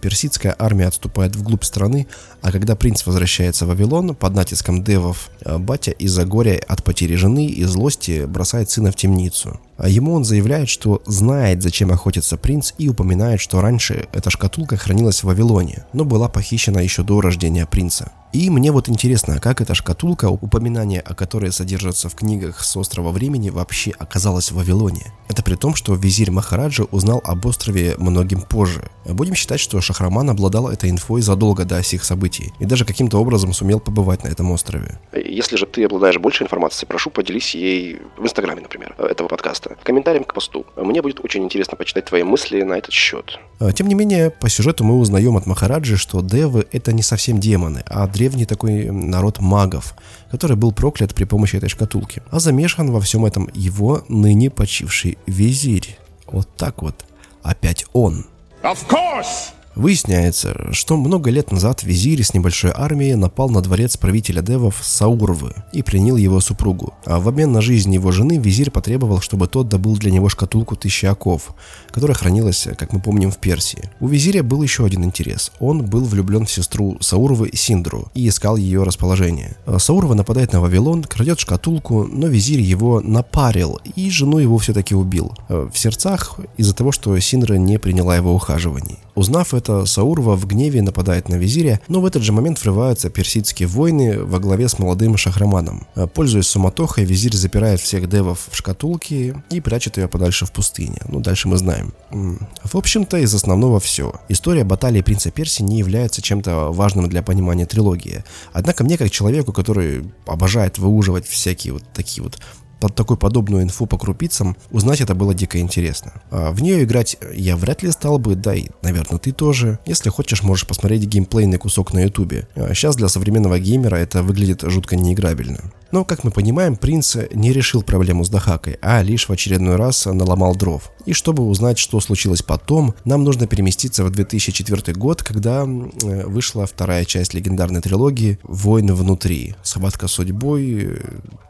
[0.00, 2.06] персидская армия отступает вглубь страны,
[2.40, 7.46] а когда принц возвращается в Вавилон под натиском девов, батя из-за горя от потери жены
[7.46, 9.58] и злости бросает сына в темницу.
[9.76, 14.76] А ему он заявляет, что знает, зачем охотится принц, и упоминает, что раньше эта шкатулка
[14.76, 18.12] хранилась в Вавилоне, но была похищена еще до рождения принца.
[18.32, 23.10] И мне вот интересно, как эта шкатулка, упоминание о которой содержится в книгах с острова
[23.10, 25.12] времени, вообще оказалась в Вавилоне.
[25.28, 28.90] Это при том, что визирь Махараджа узнал об острове многим позже.
[29.04, 33.52] Будем считать, что Шахраман обладал этой инфой задолго до сих событий и даже каким-то образом
[33.52, 34.98] сумел побывать на этом острове.
[35.12, 40.24] Если же ты обладаешь больше информацией, прошу поделись ей в инстаграме, например, этого подкаста, комментарием
[40.24, 40.66] к посту.
[40.76, 43.38] Мне будет очень интересно почитать твои мысли на этот счет.
[43.58, 47.40] А, тем не менее, по сюжету мы узнаем от Махараджи, что девы это не совсем
[47.40, 49.94] демоны, а древний такой народ магов,
[50.30, 52.22] который был проклят при помощи этой шкатулки.
[52.30, 55.98] А замешан во всем этом его ныне почивший визирь.
[56.26, 56.94] Вот так вот.
[57.42, 58.26] Опять он.
[58.62, 59.52] Of course!
[59.74, 65.54] Выясняется, что много лет назад визирь с небольшой армией напал на дворец правителя девов Саурвы
[65.72, 66.92] и пленил его супругу.
[67.06, 70.76] А в обмен на жизнь его жены визирь потребовал, чтобы тот добыл для него шкатулку
[70.76, 71.54] тысячи оков,
[71.90, 73.90] которая хранилась, как мы помним, в Персии.
[74.00, 75.52] У визиря был еще один интерес.
[75.58, 79.56] Он был влюблен в сестру Саурвы Синдру и искал ее расположение.
[79.64, 84.94] А Саурва нападает на Вавилон, крадет шкатулку, но визирь его напарил и жену его все-таки
[84.94, 85.32] убил.
[85.48, 88.98] А в сердцах из-за того, что Синдра не приняла его ухаживаний.
[89.14, 93.68] Узнав это, Саурова в гневе нападает на визиря, но в этот же момент врываются персидские
[93.68, 95.86] войны во главе с молодым Шахраманом.
[95.94, 100.98] А, пользуясь суматохой, визирь запирает всех девов в шкатулке и прячет ее подальше в пустыне.
[101.08, 101.92] Ну, дальше мы знаем.
[102.10, 104.14] В общем-то, из основного все.
[104.28, 108.24] История баталии принца Персии не является чем-то важным для понимания трилогии.
[108.52, 112.38] Однако мне, как человеку, который обожает выуживать всякие вот такие вот
[112.82, 116.14] под такую подобную инфу по крупицам, узнать это было дико интересно.
[116.32, 119.78] А в нее играть я вряд ли стал бы, да и, наверное, ты тоже.
[119.86, 122.48] Если хочешь, можешь посмотреть геймплейный кусок на ютубе.
[122.56, 125.70] А сейчас для современного геймера это выглядит жутко неиграбельно.
[125.92, 130.06] Но, как мы понимаем, принц не решил проблему с Дахакой, а лишь в очередной раз
[130.06, 130.90] наломал дров.
[131.06, 136.66] И чтобы узнать, что случилось потом, нам нужно переместиться в 2004 год, когда э, вышла
[136.66, 139.54] вторая часть легендарной трилогии «Войны внутри».
[139.62, 140.98] Схватка с судьбой, э,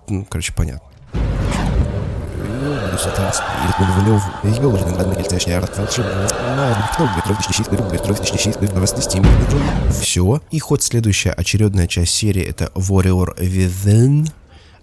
[0.08, 0.91] ну, короче, понятно.
[9.90, 10.40] Все.
[10.50, 14.30] И хоть следующая очередная часть серии это Warrior Within,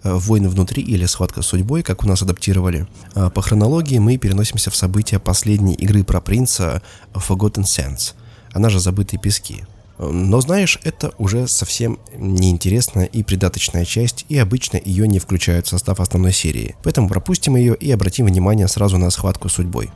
[0.02, 2.86] э, Войны внутри или Схватка с судьбой, как у нас адаптировали.
[3.14, 6.82] А по хронологии мы переносимся в события последней игры про принца
[7.14, 8.14] Forgotten Sands,
[8.52, 9.64] она же Забытые пески.
[10.02, 15.68] Но знаешь, это уже совсем неинтересная и придаточная часть, и обычно ее не включают в
[15.68, 16.74] состав основной серии.
[16.82, 19.90] Поэтому пропустим ее и обратим внимание сразу на схватку с судьбой.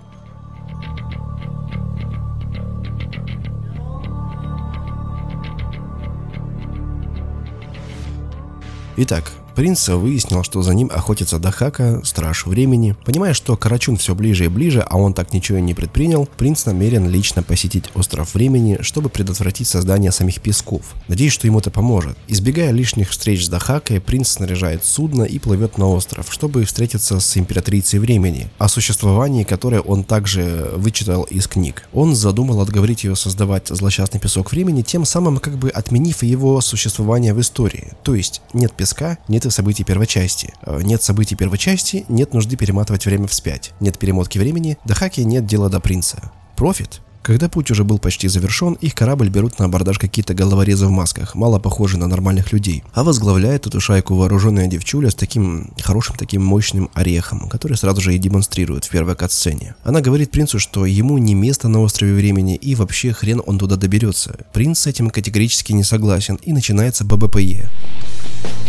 [8.97, 12.97] Итак, Принц выяснил, что за ним охотится Дахака, страж времени.
[13.05, 16.67] Понимая, что Карачун все ближе и ближе, а он так ничего и не предпринял, принц
[16.67, 20.95] намерен лично посетить остров времени, чтобы предотвратить создание самих песков.
[21.07, 22.19] Надеюсь, что ему это поможет.
[22.27, 27.37] Избегая лишних встреч с Дахакой, принц снаряжает судно и плывет на остров, чтобы встретиться с
[27.37, 31.89] императрицей времени, о существовании которой он также вычитал из книг.
[31.93, 37.35] Он задумал отговорить ее создавать злосчастный песок времени, тем самым как бы отменив его существование
[37.35, 37.93] в истории.
[38.03, 40.55] То есть нет песка, нет нет событий первой части.
[40.63, 43.73] Э, нет событий первой части, нет нужды перематывать время вспять.
[43.81, 46.33] Нет перемотки времени, до хаки нет дела до принца.
[46.57, 47.01] Профит?
[47.25, 51.35] Когда путь уже был почти завершен, их корабль берут на абордаж какие-то головорезы в масках,
[51.35, 52.85] мало похожие на нормальных людей.
[52.93, 58.15] А возглавляет эту шайку вооруженная девчуля с таким хорошим, таким мощным орехом, который сразу же
[58.15, 59.75] и демонстрирует в первой кат-сцене.
[59.85, 63.77] Она говорит принцу, что ему не место на острове времени и вообще хрен он туда
[63.77, 64.39] доберется.
[64.53, 67.71] Принц с этим категорически не согласен и начинается ББПЕ.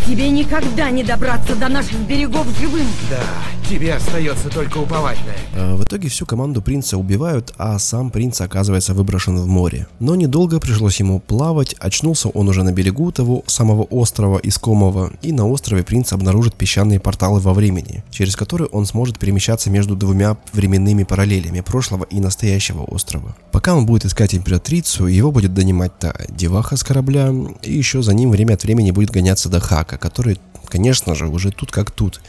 [0.06, 2.86] Тебе никогда не добраться до наших берегов живым.
[3.10, 3.24] Да,
[3.68, 5.72] тебе остается только уповать на это.
[5.72, 9.88] А в итоге всю команду принца убивают, а сам принц оказывается выброшен в море.
[9.98, 15.32] Но недолго пришлось ему плавать, очнулся он уже на берегу того самого острова Искомого, и
[15.32, 20.36] на острове принц обнаружит песчаные порталы во времени, через которые он сможет перемещаться между двумя
[20.52, 23.34] временными параллелями прошлого и настоящего острова.
[23.50, 28.14] Пока он будет искать императрицу, его будет донимать та деваха с корабля, и еще за
[28.14, 31.90] ним время от времени будет гоняться до хака, Дахака, который конечно же, уже тут как
[31.90, 32.20] тут.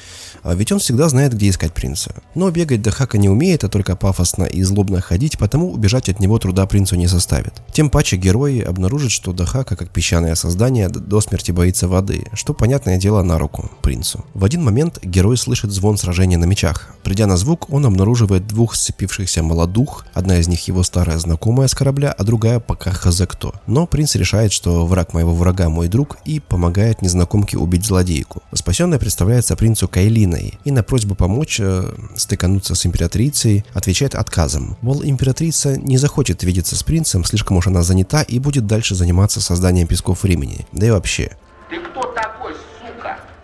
[0.43, 2.15] А ведь он всегда знает, где искать принца.
[2.35, 6.37] Но бегать Дахака не умеет, а только пафосно и злобно ходить, потому убежать от него
[6.39, 7.53] труда принцу не составит.
[7.71, 12.97] Тем паче герои обнаружат, что Дахака, как песчаное создание, до смерти боится воды, что, понятное
[12.97, 14.23] дело, на руку принцу.
[14.33, 16.95] В один момент герой слышит звон сражения на мечах.
[17.03, 21.73] Придя на звук, он обнаруживает двух сцепившихся молодух, одна из них его старая знакомая с
[21.73, 23.53] корабля, а другая пока хз кто.
[23.65, 28.43] Но принц решает, что враг моего врага мой друг и помогает незнакомке убить злодейку.
[28.53, 29.87] Спасенная представляется принцу
[30.27, 34.77] Кайлиной и на просьбу помочь э, стыкануться с императрицей отвечает отказом.
[34.81, 39.41] Мол, императрица не захочет видеться с принцем, слишком уж она занята и будет дальше заниматься
[39.41, 40.67] созданием песков времени.
[40.71, 41.31] Да и вообще.
[41.69, 42.01] Ты кто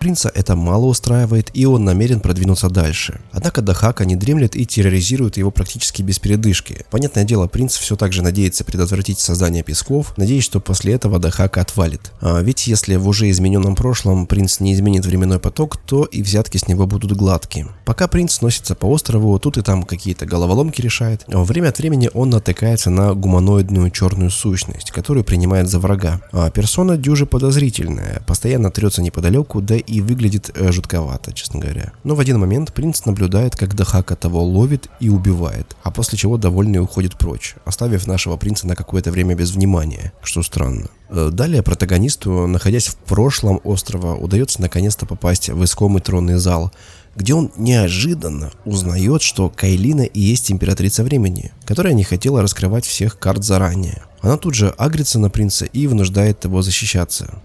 [0.04, 3.22] принца это мало устраивает, и он намерен продвинуться дальше.
[3.32, 6.84] Однако Дахака не дремлет и терроризирует его практически без передышки.
[6.90, 11.62] Понятное дело, принц все так же надеется предотвратить создание песков, надеясь, что после этого Дахака
[11.62, 12.12] отвалит.
[12.20, 16.58] А ведь если в уже измененном прошлом принц не изменит временной поток, то и взятки
[16.58, 17.68] с него будут гладкие.
[17.86, 22.10] Пока принц носится по острову, тут и там какие-то головоломки решает, а время от времени
[22.12, 26.20] он натыкается на гуманоидную черную сущность, которую принимает за врага.
[26.30, 31.92] А персона дюже подозрительная, постоянно трется неподалеку, да и и выглядит э, жутковато, честно говоря.
[32.02, 36.36] Но в один момент принц наблюдает, как Дахака того ловит и убивает, а после чего
[36.36, 40.88] довольный уходит прочь, оставив нашего принца на какое-то время без внимания, что странно.
[41.10, 46.72] Э, далее протагонисту, находясь в прошлом острова, удается наконец-то попасть в искомый тронный зал,
[47.14, 53.20] где он неожиданно узнает, что Кайлина и есть императрица времени, которая не хотела раскрывать всех
[53.20, 54.02] карт заранее.
[54.20, 57.40] Она тут же агрится на принца и вынуждает его защищаться.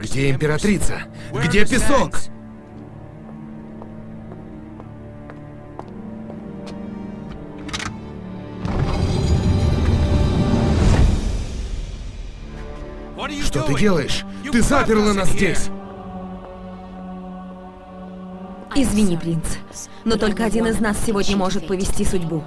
[0.00, 1.02] Где императрица?
[1.32, 2.16] Где песок?
[13.44, 14.24] Что ты делаешь?
[14.50, 15.68] Ты заперла нас здесь!
[18.74, 19.56] Извини, принц,
[20.04, 22.44] но только один из нас сегодня может повести судьбу.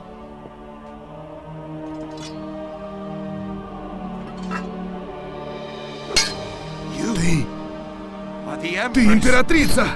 [8.94, 9.88] Ты императрица!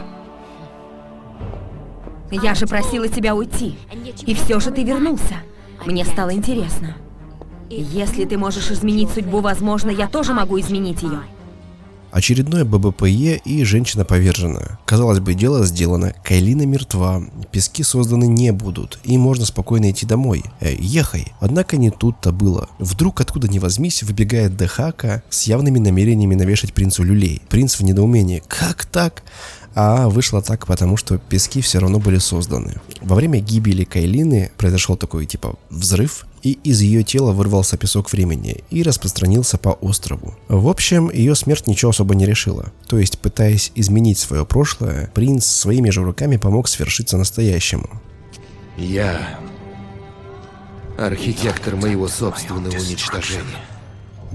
[2.31, 3.77] Я же просила тебя уйти.
[4.25, 5.35] И все же ты вернулся.
[5.85, 6.95] Мне стало интересно.
[7.69, 11.21] Если ты можешь изменить судьбу, возможно, я тоже могу изменить ее.
[12.11, 14.79] Очередное ББПЕ и женщина повержена.
[14.85, 20.43] Казалось бы, дело сделано, Кайлина мертва, пески созданы не будут, и можно спокойно идти домой.
[20.61, 21.33] Э, ехай.
[21.39, 22.69] Однако не тут-то было.
[22.79, 27.41] Вдруг откуда ни возьмись выбегает Дехака с явными намерениями навешать принцу люлей.
[27.49, 28.43] Принц в недоумении.
[28.47, 29.23] Как так?
[29.75, 32.75] А вышло так, потому что пески все равно были созданы.
[33.01, 38.63] Во время гибели Кайлины произошел такой типа взрыв, и из ее тела вырвался песок времени
[38.69, 40.35] и распространился по острову.
[40.47, 42.71] В общем, ее смерть ничего особо не решила.
[42.87, 47.89] То есть, пытаясь изменить свое прошлое, принц своими же руками помог свершиться настоящему.
[48.77, 49.39] Я
[50.99, 53.74] архитектор моего собственного уничтожения.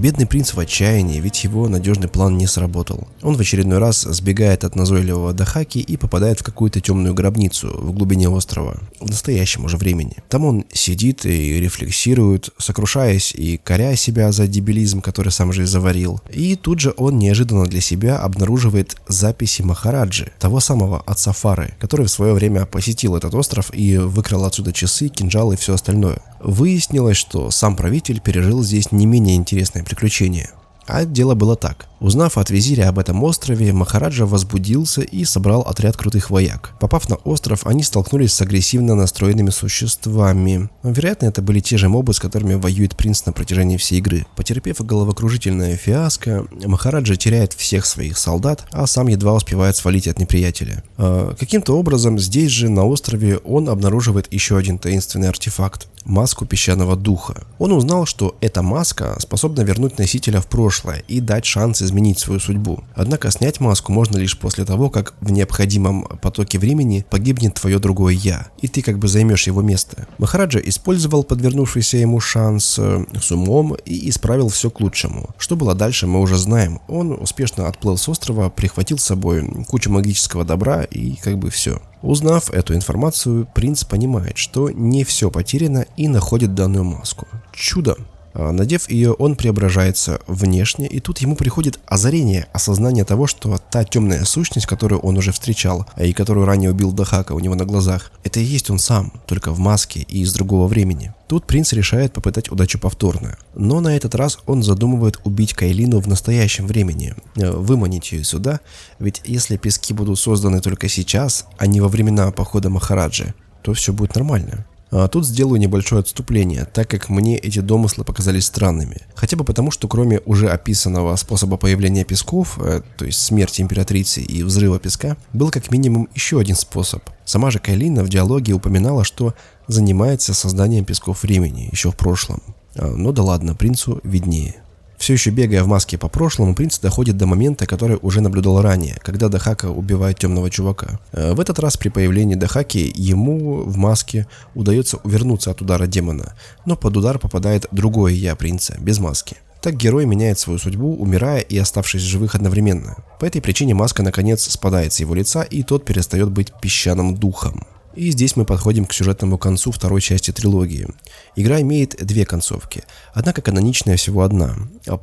[0.00, 3.06] Бедный принц в отчаянии, ведь его надежный план не сработал.
[3.20, 7.92] Он в очередной раз сбегает от назойливого Дахаки и попадает в какую-то темную гробницу в
[7.92, 10.16] глубине острова, в настоящем уже времени.
[10.30, 15.66] Там он сидит и рефлексирует, сокрушаясь и коря себя за дебилизм, который сам же и
[15.66, 16.22] заварил.
[16.32, 22.06] И тут же он неожиданно для себя обнаруживает записи Махараджи, того самого отца Фары, который
[22.06, 26.22] в свое время посетил этот остров и выкрал отсюда часы, кинжалы и все остальное.
[26.40, 30.50] Выяснилось, что сам правитель пережил здесь не менее интересное приключение.
[30.92, 31.86] А дело было так.
[32.00, 36.72] Узнав от визиря об этом острове, Махараджа возбудился и собрал отряд крутых вояк.
[36.80, 40.70] Попав на остров, они столкнулись с агрессивно настроенными существами.
[40.82, 44.26] Вероятно, это были те же мобы, с которыми воюет принц на протяжении всей игры.
[44.34, 50.82] Потерпев головокружительное фиаско, Махараджа теряет всех своих солдат, а сам едва успевает свалить от неприятеля.
[50.96, 56.96] А, каким-то образом здесь же, на острове, он обнаруживает еще один таинственный артефакт– маску песчаного
[56.96, 57.44] духа.
[57.58, 62.40] Он узнал, что эта маска способна вернуть носителя в прошлое и дать шанс изменить свою
[62.40, 62.82] судьбу.
[62.94, 68.14] Однако снять маску можно лишь после того, как в необходимом потоке времени погибнет твое другое
[68.14, 70.06] «я», и ты как бы займешь его место.
[70.18, 75.30] Махараджа использовал подвернувшийся ему шанс э, с умом и исправил все к лучшему.
[75.38, 76.80] Что было дальше, мы уже знаем.
[76.88, 81.80] Он успешно отплыл с острова, прихватил с собой кучу магического добра и как бы все.
[82.02, 87.26] Узнав эту информацию, принц понимает, что не все потеряно и находит данную маску.
[87.52, 87.96] Чудо!
[88.32, 93.84] А, надев ее, он преображается внешне, и тут ему приходит озарение, осознание того, что та
[93.84, 97.64] темная сущность, которую он уже встречал, а и которую ранее убил Дахака у него на
[97.64, 101.12] глазах, это и есть он сам, только в маске и из другого времени.
[101.28, 103.36] Тут принц решает попытать удачу повторно.
[103.54, 108.60] Но на этот раз он задумывает убить Кайлину в настоящем времени, э, выманить ее сюда,
[108.98, 113.92] ведь если пески будут созданы только сейчас, а не во времена похода Махараджи, то все
[113.92, 114.66] будет нормально.
[114.90, 119.02] А тут сделаю небольшое отступление, так как мне эти домыслы показались странными.
[119.14, 124.20] Хотя бы потому, что кроме уже описанного способа появления песков, э, то есть смерти императрицы
[124.20, 127.02] и взрыва песка, был как минимум еще один способ.
[127.24, 129.34] Сама же Кайлина в диалоге упоминала, что
[129.68, 132.42] занимается созданием песков времени еще в прошлом.
[132.74, 134.56] А, ну да ладно, принцу виднее.
[135.00, 138.98] Все еще бегая в маске по прошлому, принц доходит до момента, который уже наблюдал ранее,
[139.02, 141.00] когда Дахака убивает темного чувака.
[141.12, 146.34] Э, в этот раз при появлении Дахаки ему в маске удается увернуться от удара демона,
[146.66, 149.38] но под удар попадает другое я принца, без маски.
[149.62, 152.96] Так герой меняет свою судьбу, умирая и оставшись живых одновременно.
[153.18, 157.66] По этой причине маска наконец спадает с его лица, и тот перестает быть песчаным духом.
[157.94, 160.86] И здесь мы подходим к сюжетному концу второй части трилогии.
[161.34, 164.56] Игра имеет две концовки, однако каноничная всего одна.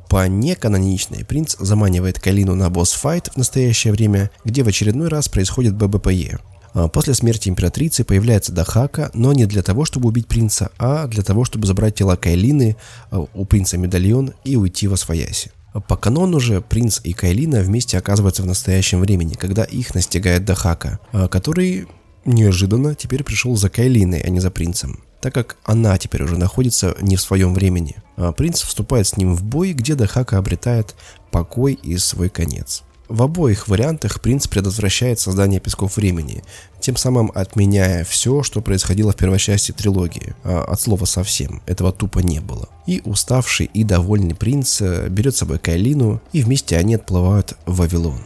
[0.08, 5.74] По неканоничной принц заманивает Калину на босс-файт в настоящее время, где в очередной раз происходит
[5.74, 6.38] ББПЕ.
[6.74, 11.22] А после смерти императрицы появляется Дахака, но не для того, чтобы убить принца, а для
[11.22, 12.76] того, чтобы забрать тело Кайлины,
[13.10, 15.50] а, у принца медальон и уйти во свояси.
[15.86, 20.98] По канону же принц и Кайлина вместе оказываются в настоящем времени, когда их настигает Дахака,
[21.12, 21.88] а, который
[22.28, 26.96] неожиданно теперь пришел за Кайлиной, а не за принцем, так как она теперь уже находится
[27.00, 27.96] не в своем времени.
[28.16, 30.94] А принц вступает с ним в бой, где Дахака обретает
[31.30, 32.84] покой и свой конец.
[33.08, 36.44] В обоих вариантах принц предотвращает создание песков времени,
[36.78, 40.34] тем самым отменяя все, что происходило в первой части трилогии.
[40.44, 42.68] А от слова совсем, этого тупо не было.
[42.86, 47.76] И уставший и довольный принц э, берет с собой Кайлину, и вместе они отплывают в
[47.76, 48.20] Вавилон.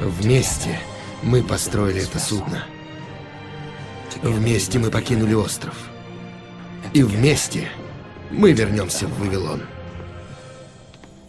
[0.00, 0.78] Вместе
[1.22, 2.64] мы построили это судно.
[4.22, 5.74] Вместе мы покинули остров.
[6.92, 7.68] И вместе
[8.30, 9.62] мы вернемся в Вавилон.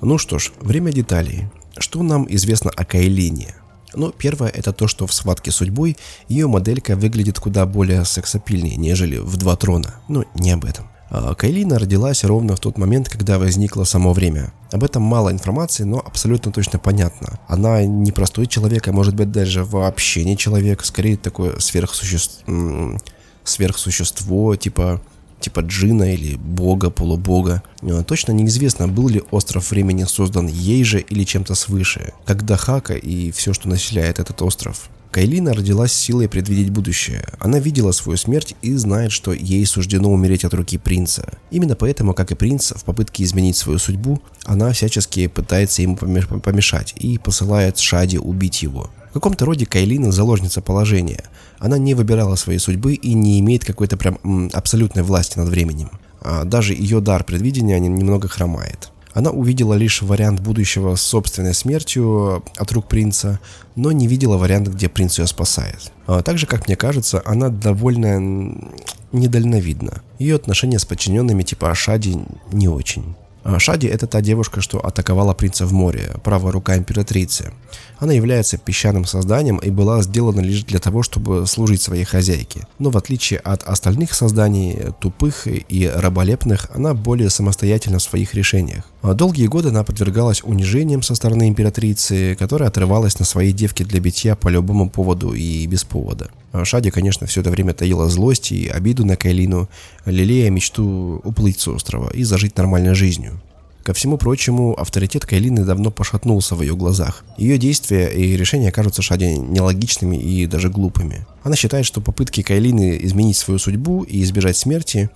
[0.01, 1.45] Ну что ж, время деталей.
[1.77, 3.55] Что нам известно о Кайлине?
[3.93, 5.97] Ну, первое это то, что в «Схватке судьбой»
[6.27, 9.95] ее моделька выглядит куда более сексапильнее, нежели в «Два трона».
[10.07, 10.89] Ну, не об этом.
[11.09, 14.53] А, Кайлина родилась ровно в тот момент, когда возникло само время.
[14.71, 17.39] Об этом мало информации, но абсолютно точно понятно.
[17.47, 22.99] Она не простой человек, а может быть даже вообще не человек, скорее такое сверхсущество,
[23.43, 25.01] сверхсущество типа
[25.39, 27.63] типа джина или бога, полубога.
[27.81, 32.95] А, точно неизвестно, был ли остров времени создан ей же или чем-то свыше, как Дахака
[32.95, 34.89] и все, что населяет этот остров.
[35.17, 37.25] Кайлина родилась силой предвидеть будущее.
[37.39, 41.27] Она видела свою смерть и знает, что ей суждено умереть от руки принца.
[41.49, 46.93] Именно поэтому, как и принц, в попытке изменить свою судьбу, она всячески пытается ему помешать
[46.97, 48.91] и посылает Шади убить его.
[49.09, 51.23] В каком-то роде Кайлина заложница положения.
[51.57, 54.19] Она не выбирала своей судьбы и не имеет какой-то прям
[54.53, 55.89] абсолютной власти над временем.
[56.21, 58.91] А даже ее дар предвидения немного хромает.
[59.17, 63.39] Она увидела лишь вариант будущего с собственной смертью от рук принца,
[63.75, 65.91] но не видела варианта, где принц ее спасает.
[66.05, 68.61] А также, как мне кажется, она довольно
[69.11, 70.03] недальновидна.
[70.19, 72.15] Ее отношения с подчиненными типа Ашади
[72.51, 73.15] не очень.
[73.47, 77.53] А Шади– это та девушка, что атаковала принца в море, правая рука императрицы.
[77.97, 82.67] Она является песчаным созданием и была сделана лишь для того, чтобы служить своей хозяйке.
[82.77, 88.83] Но в отличие от остальных созданий, тупых и раболепных, она более самостоятельна в своих решениях.
[89.01, 93.99] А долгие годы она подвергалась унижениям со стороны императрицы, которая отрывалась на своей девке для
[93.99, 96.29] битья по любому поводу и без повода.
[96.51, 99.69] А Шади, конечно, все это время таила злость и обиду на Кайлину,
[100.05, 103.39] лелея мечту уплыть с острова и зажить нормальной жизнью.
[103.83, 107.23] Ко всему прочему, авторитет Кайлины давно пошатнулся в ее глазах.
[107.37, 111.25] Ее действия и решения кажутся Шаде нелогичными и даже глупыми.
[111.43, 115.09] Она считает, что попытки Кайлины изменить свою судьбу и избежать смерти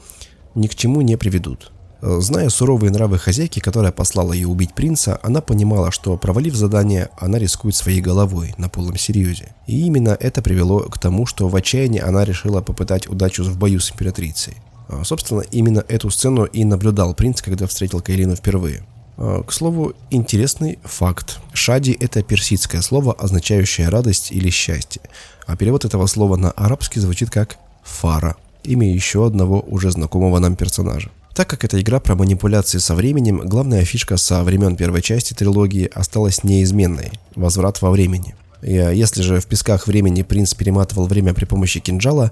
[0.56, 1.74] ни к чему не приведут.
[2.02, 7.38] Зная суровые нравы хозяйки, которая послала ее убить принца, она понимала, что провалив задание, она
[7.38, 9.54] рискует своей головой на полном серьезе.
[9.68, 13.80] И именно это привело к тому, что в отчаянии она решила попытать удачу в бою
[13.80, 14.56] с императрицей.
[14.88, 18.84] А, собственно, именно эту сцену и наблюдал принц, когда встретил Кайлину впервые.
[19.18, 21.40] А, к слову, интересный факт.
[21.54, 25.02] Шади– это персидское слово, означающее радость или счастье.
[25.46, 30.56] А перевод этого слова на арабский звучит как «фара», имя еще одного уже знакомого нам
[30.56, 31.12] персонажа.
[31.36, 35.90] Так как эта игра про манипуляции со временем, главная фишка со времен первой части трилогии
[35.94, 38.36] осталась неизменной– возврат во времени.
[38.62, 42.32] И а, если же в песках времени принц перематывал время при помощи кинжала,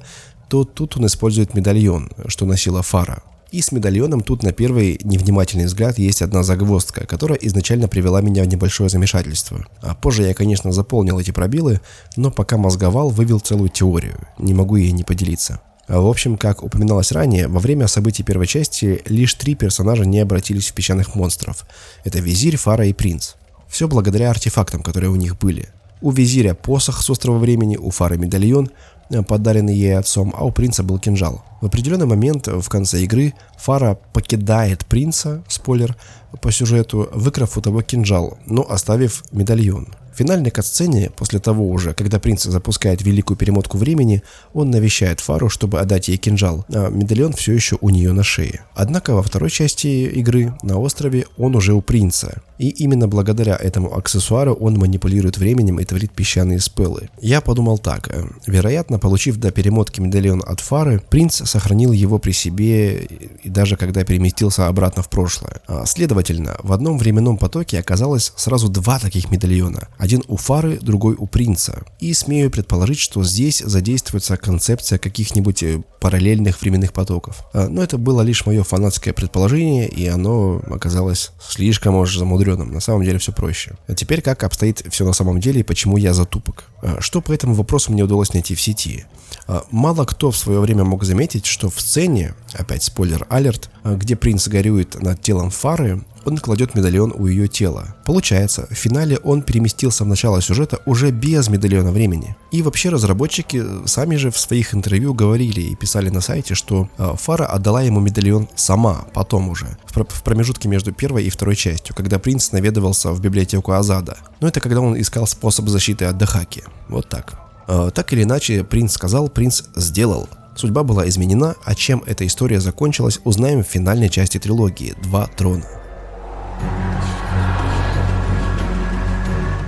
[0.50, 3.24] то тут он использует медальон, что носила Фара.
[3.52, 8.43] И с медальоном тут на первый невнимательный взгляд есть одна загвоздка, которая изначально привела меня
[8.43, 9.66] в небольшое замешательство.
[9.82, 11.82] А позже я, конечно, заполнил эти пробелы,
[12.16, 14.20] но пока мозговал, вывел целую теорию.
[14.38, 15.62] Не могу ей не поделиться.
[15.90, 20.70] В общем, как упоминалось ранее, во время событий первой части лишь три персонажа не обратились
[20.70, 21.66] в песчаных монстров.
[22.04, 23.34] Это Визирь, Фара и Принц.
[23.68, 25.70] Все благодаря артефактам, которые у них были.
[26.02, 28.70] У Визиря посох с острова времени, у Фары медальон,
[29.10, 31.44] Э, подаренный ей отцом, а у принца был кинжал.
[31.62, 35.98] В определенный момент в конце игры Фара покидает принца, спойлер,
[36.42, 39.88] по сюжету, выкрав у того кинжал, но оставив медальон
[40.20, 44.22] финальной катсцене, после того уже, когда принц запускает великую перемотку времени,
[44.53, 48.65] он навещает Фару, чтобы отдать ей кинжал, а медальон все еще у нее на шее.
[48.76, 52.41] Однако во второй части игры на острове он уже у принца.
[52.59, 57.09] И именно благодаря этому аксессуару он манипулирует временем и творит песчаные спеллы.
[57.22, 58.09] Я подумал так.
[58.09, 63.05] Э, вероятно, получив до перемотки медальон от Фары, принц сохранил его при себе
[63.43, 65.61] и даже когда переместился обратно в прошлое.
[65.67, 69.88] А, следовательно, в одном временном потоке оказалось сразу два таких медальона.
[70.28, 71.84] У Фары, другой у Принца.
[71.99, 77.45] И смею предположить, что здесь задействуется концепция каких-нибудь э, параллельных временных потоков.
[77.53, 82.72] А, но это было лишь мое фанатское предположение, и оно оказалось слишком уж замудренным.
[82.72, 83.76] На самом деле все проще.
[83.88, 86.66] А теперь как обстоит все на самом деле и почему я затупок.
[86.82, 89.05] А, что по этому вопросу мне удалось найти в сети?
[89.47, 94.47] А, мало кто в свое время мог заметить, что в сцене, опять спойлер-алерт, где принц
[94.47, 97.95] горюет над телом Фары, он кладет медальон у ее тела.
[98.05, 102.36] Получается, в финале он переместился в начало сюжета уже без медальона времени.
[102.51, 107.13] И вообще разработчики сами же в своих интервью говорили и писали на сайте, что э,
[107.17, 112.20] Фара отдала ему медальон сама, потом уже, в промежутке между первой и второй частью, когда
[112.20, 114.17] принц наведывался в библиотеку Азада.
[114.41, 116.63] Но это когда он искал способ защиты от Дахаки.
[116.88, 117.39] Вот так.
[117.67, 120.28] Э, так или иначе, принц сказал, принц сделал.
[120.55, 125.79] Судьба была изменена, а чем эта история закончилась, узнаем в финальной части трилогии «Два трона».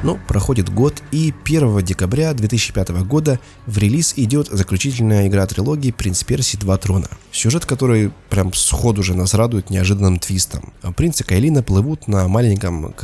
[0.03, 6.23] Но проходит год, и 1 декабря 2005 года в релиз идет заключительная игра трилогии «Принц
[6.23, 6.57] Перси.
[6.57, 7.07] Два трона».
[7.31, 10.73] Сюжет, который прям сходу же нас радует неожиданным твистом.
[10.97, 12.95] Принц и Кайлина плывут на маленьком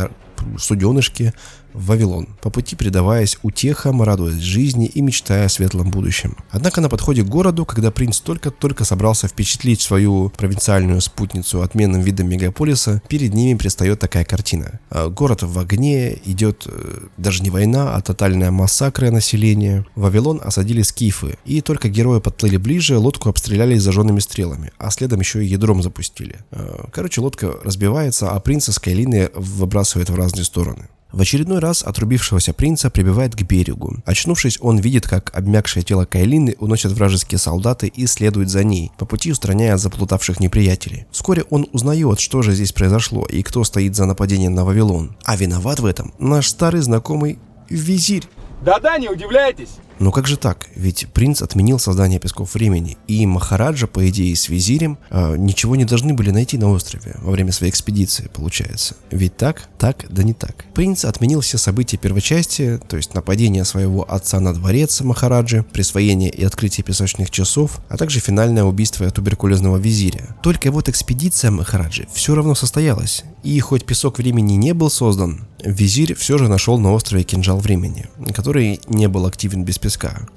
[0.58, 1.34] суденышке
[1.74, 6.38] в Вавилон, по пути предаваясь утехам, радуясь жизни и мечтая о светлом будущем.
[6.52, 12.30] Однако на подходе к городу, когда принц только-только собрался впечатлить свою провинциальную спутницу отменным видом
[12.30, 14.80] мегаполиса, перед ними предстает такая картина.
[14.90, 19.86] А, город в огне, идет э, даже не война, а тотальная массакра населения.
[19.96, 25.44] Вавилон осадили скифы, и только герои подплыли ближе, лодку обстреляли зажженными стрелами, а следом еще
[25.44, 26.38] и ядром запустили.
[26.52, 30.90] А, короче, лодка разбивается, а принца с Кайлины выбрасывает в разные стороны.
[31.12, 33.98] В очередной раз отрубившегося принца прибивает к берегу.
[34.06, 39.06] Очнувшись, он видит, как обмякшее тело Кайлины уносят вражеские солдаты и следует за ней, по
[39.06, 41.06] пути устраняя заплутавших неприятелей.
[41.12, 45.16] Вскоре он узнает, что же здесь произошло и кто стоит за нападением на Вавилон.
[45.24, 47.40] А виноват в этом наш старый знакомый
[47.70, 48.28] Визирь.
[48.64, 49.78] Да-да, не удивляйтесь.
[50.00, 50.68] Но как же так?
[50.76, 55.86] Ведь принц отменил создание песков времени, и Махараджа, по идее, с визирем э, ничего не
[55.86, 58.96] должны были найти на острове во время своей экспедиции, получается.
[59.12, 59.70] Ведь так?
[59.80, 60.66] Так, да не так.
[60.74, 66.30] Принц отменил все события первой части, то есть нападение своего отца на дворец Махараджи, присвоение
[66.30, 70.36] и открытие песочных часов, а также финальное убийство туберкулезного визиря.
[70.44, 76.14] Только вот экспедиция Махараджи все равно состоялась, и хоть песок времени не был создан, визирь
[76.14, 79.78] все же нашел на острове кинжал времени, который не был активен без.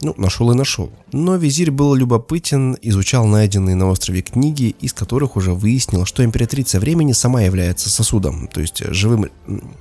[0.01, 0.91] Ну, нашел и нашел.
[1.13, 6.79] Но визирь был любопытен, изучал найденные на острове книги, из которых уже выяснил, что императрица
[6.81, 9.31] времени сама является сосудом, то есть живым,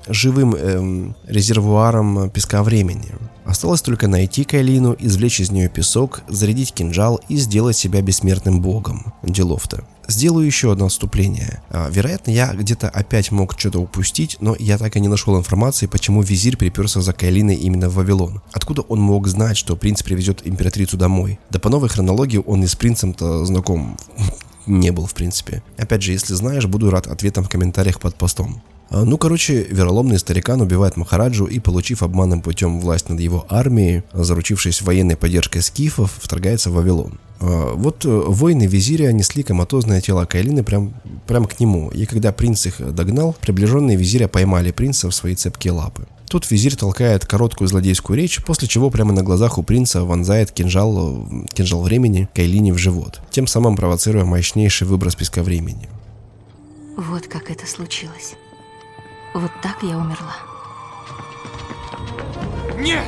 [0.08, 3.12] живым эм, резервуаром песка времени.
[3.46, 9.14] Осталось только найти Кайлину, извлечь из нее песок, зарядить кинжал и сделать себя бессмертным богом.
[9.24, 9.86] Делов-то.
[10.10, 11.62] Сделаю еще одно отступление.
[11.70, 15.86] А, вероятно, я где-то опять мог что-то упустить, но я так и не нашел информации,
[15.86, 18.42] почему визирь приперся за Кайлиной именно в Вавилон.
[18.52, 21.40] Откуда он мог знать, что принц привезет императрицу домой?
[21.52, 23.98] Да по новой хронологии он и с принцем-то знаком
[24.66, 25.62] не был, в принципе.
[25.78, 28.64] Опять же, если знаешь, буду рад ответам в комментариях под постом.
[28.90, 34.02] А, ну, короче, вероломный старикан убивает Махараджу и, получив обманным путем власть над его армией,
[34.14, 37.20] заручившись военной поддержкой скифов, вторгается в Вавилон.
[37.40, 40.94] А, вот э, воины визиря несли коматозное тело Кайлины прям,
[41.28, 45.74] прям к нему, и когда принц их догнал, приближенные визиря поймали принца в свои цепкие
[45.74, 46.08] лапы.
[46.30, 51.28] Тут визирь толкает короткую злодейскую речь, после чего прямо на глазах у принца вонзает кинжал,
[51.54, 55.90] кинжал времени Кайлине в живот, тем самым провоцируя мощнейший выброс песка времени.
[56.98, 58.36] Вот как это случилось.
[59.34, 60.36] Вот так я умерла.
[62.78, 63.06] Нет!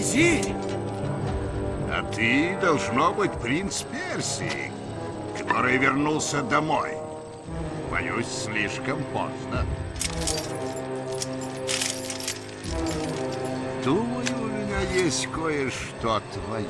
[0.00, 0.54] визирь.
[1.90, 4.72] А ты, должно быть, принц Персии,
[5.38, 6.92] который вернулся домой.
[7.90, 9.66] Боюсь, слишком поздно.
[13.84, 16.66] Думаю, у меня есть кое-что твое.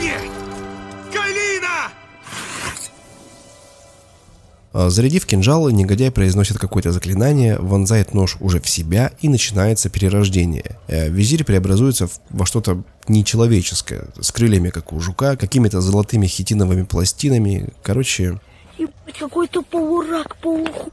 [0.00, 0.30] Нет!
[1.12, 2.03] Калина!
[4.74, 10.76] А, Зарядив кинжал, негодяй произносит какое-то заклинание, вонзает нож уже в себя и начинается перерождение.
[10.88, 17.68] Э, Визирь преобразуется во что-то нечеловеческое, с крыльями, как у жука, какими-то золотыми хитиновыми пластинами.
[17.82, 18.40] Короче,
[18.76, 20.90] Ебать, какой-то полурак, полухуй.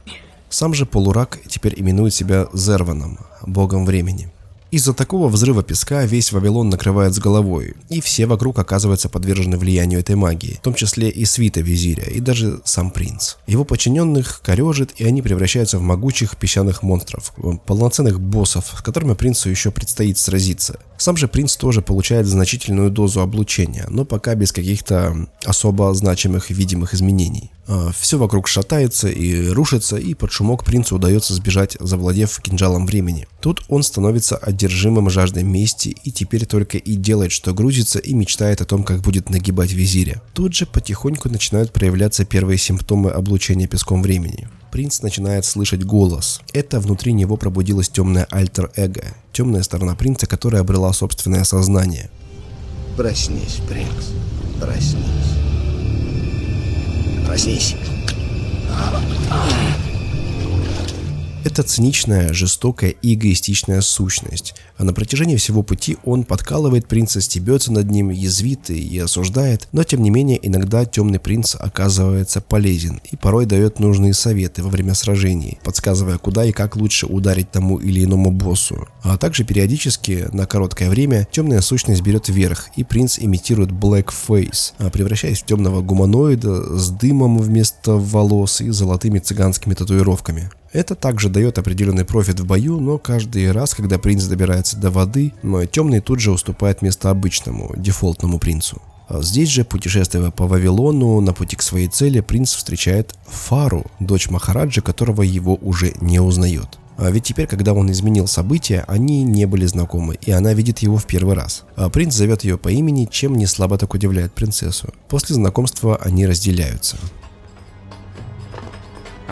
[0.48, 4.30] сам же полурак теперь именует себя Зерваном, богом времени.
[4.72, 10.00] Из-за такого взрыва песка весь Вавилон накрывает с головой, и все вокруг оказываются подвержены влиянию
[10.00, 13.34] этой магии, в том числе и свита визиря, и даже сам принц.
[13.46, 17.34] Его подчиненных корежит, и они превращаются в могучих песчаных монстров,
[17.66, 20.80] полноценных боссов, с которыми принцу еще предстоит сразиться.
[20.96, 26.94] Сам же принц тоже получает значительную дозу облучения, но пока без каких-то особо значимых видимых
[26.94, 27.50] изменений.
[27.96, 33.28] Все вокруг шатается и рушится, и под шумок принцу удается сбежать, завладев кинжалом времени.
[33.40, 38.60] Тут он становится одержимым жаждой мести и теперь только и делает, что грузится и мечтает
[38.60, 40.20] о том, как будет нагибать визиря.
[40.34, 44.48] Тут же потихоньку начинают проявляться первые симптомы облучения песком времени.
[44.72, 46.40] Принц начинает слышать голос.
[46.52, 52.10] Это внутри него пробудилось темное альтер-эго, темная сторона принца, которая обрела собственное сознание.
[52.96, 54.10] Проснись, принц.
[54.60, 55.02] Проснись.
[57.26, 57.76] Проснись.
[61.44, 64.54] Это циничная, жестокая и эгоистичная сущность.
[64.76, 69.82] А на протяжении всего пути он подкалывает принца, стебется над ним, язвит и осуждает, но
[69.82, 74.94] тем не менее иногда темный принц оказывается полезен и порой дает нужные советы во время
[74.94, 78.86] сражений, подсказывая куда и как лучше ударить тому или иному боссу.
[79.02, 84.90] А также периодически, на короткое время, темная сущность берет верх и принц имитирует Blackface, а
[84.90, 90.50] превращаясь в темного гуманоида с дымом вместо волос и золотыми цыганскими татуировками.
[90.72, 95.34] Это также дает определенный профит в бою, но каждый раз, когда принц добирается до воды,
[95.42, 98.80] но темный тут же уступает место обычному, дефолтному принцу.
[99.08, 104.30] А Здесь же, путешествуя по Вавилону, на пути к своей цели, принц встречает Фару, дочь
[104.30, 106.78] Махараджи, которого его уже не узнает.
[106.96, 110.96] А ведь теперь, когда он изменил события, они не были знакомы, и она видит его
[110.96, 111.64] в первый раз.
[111.76, 114.88] А принц зовет ее по имени, чем не слабо так удивляет принцессу.
[115.08, 116.96] После знакомства они разделяются.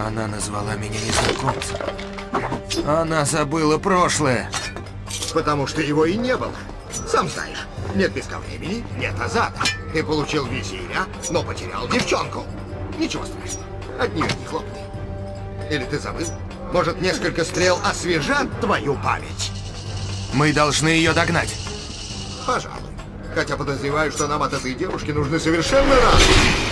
[0.06, 1.76] Она назвала меня незнакомцем.
[2.86, 4.50] Она забыла прошлое.
[5.34, 6.54] Потому что его и не было.
[7.06, 9.60] Сам знаешь, нет песка времени, нет азата.
[9.92, 12.44] Ты получил визиря, но потерял девчонку.
[12.98, 13.66] Ничего страшного,
[14.00, 14.80] от нее не хлопты.
[15.70, 16.26] Или ты забыл?
[16.72, 19.52] Может, несколько стрел освежат твою память?
[20.32, 21.54] Мы должны ее догнать.
[22.46, 22.80] Пожалуй.
[23.34, 26.70] Хотя подозреваю, что нам от этой девушки нужны совершенно разные.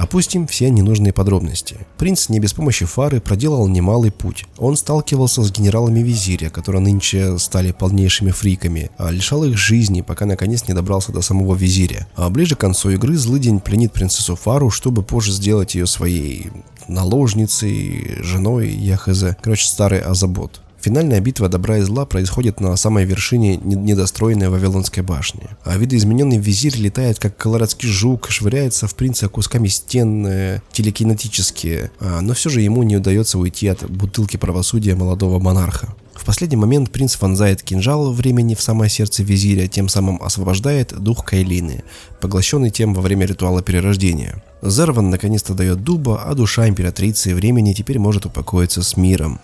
[0.00, 1.76] Опустим все ненужные подробности.
[1.98, 4.46] Принц не без помощи фары проделал немалый путь.
[4.56, 10.24] Он сталкивался с генералами визиря, которые нынче стали полнейшими фриками, а лишал их жизни, пока
[10.24, 12.06] наконец не добрался до самого визиря.
[12.16, 16.50] А ближе к концу игры злыдень пленит принцессу Фару, чтобы позже сделать ее своей
[16.88, 19.36] наложницей, женой, я хз.
[19.42, 20.62] Короче, старый Азабот.
[20.80, 25.42] Финальная битва добра и зла происходит на самой вершине не- недостроенной Вавилонской башни.
[25.64, 32.22] А видоизмененный визирь летает как колорадский жук, швыряется в принца кусками стен э, телекинетические, а,
[32.22, 35.94] но все же ему не удается уйти от бутылки правосудия молодого монарха.
[36.14, 41.24] В последний момент принц вонзает кинжал времени в самое сердце визиря, тем самым освобождает дух
[41.24, 41.82] Кайлины,
[42.20, 44.42] поглощенный тем во время ритуала перерождения.
[44.62, 49.40] Зерван наконец-то дает дуба, а душа императрицы времени теперь может упокоиться с миром.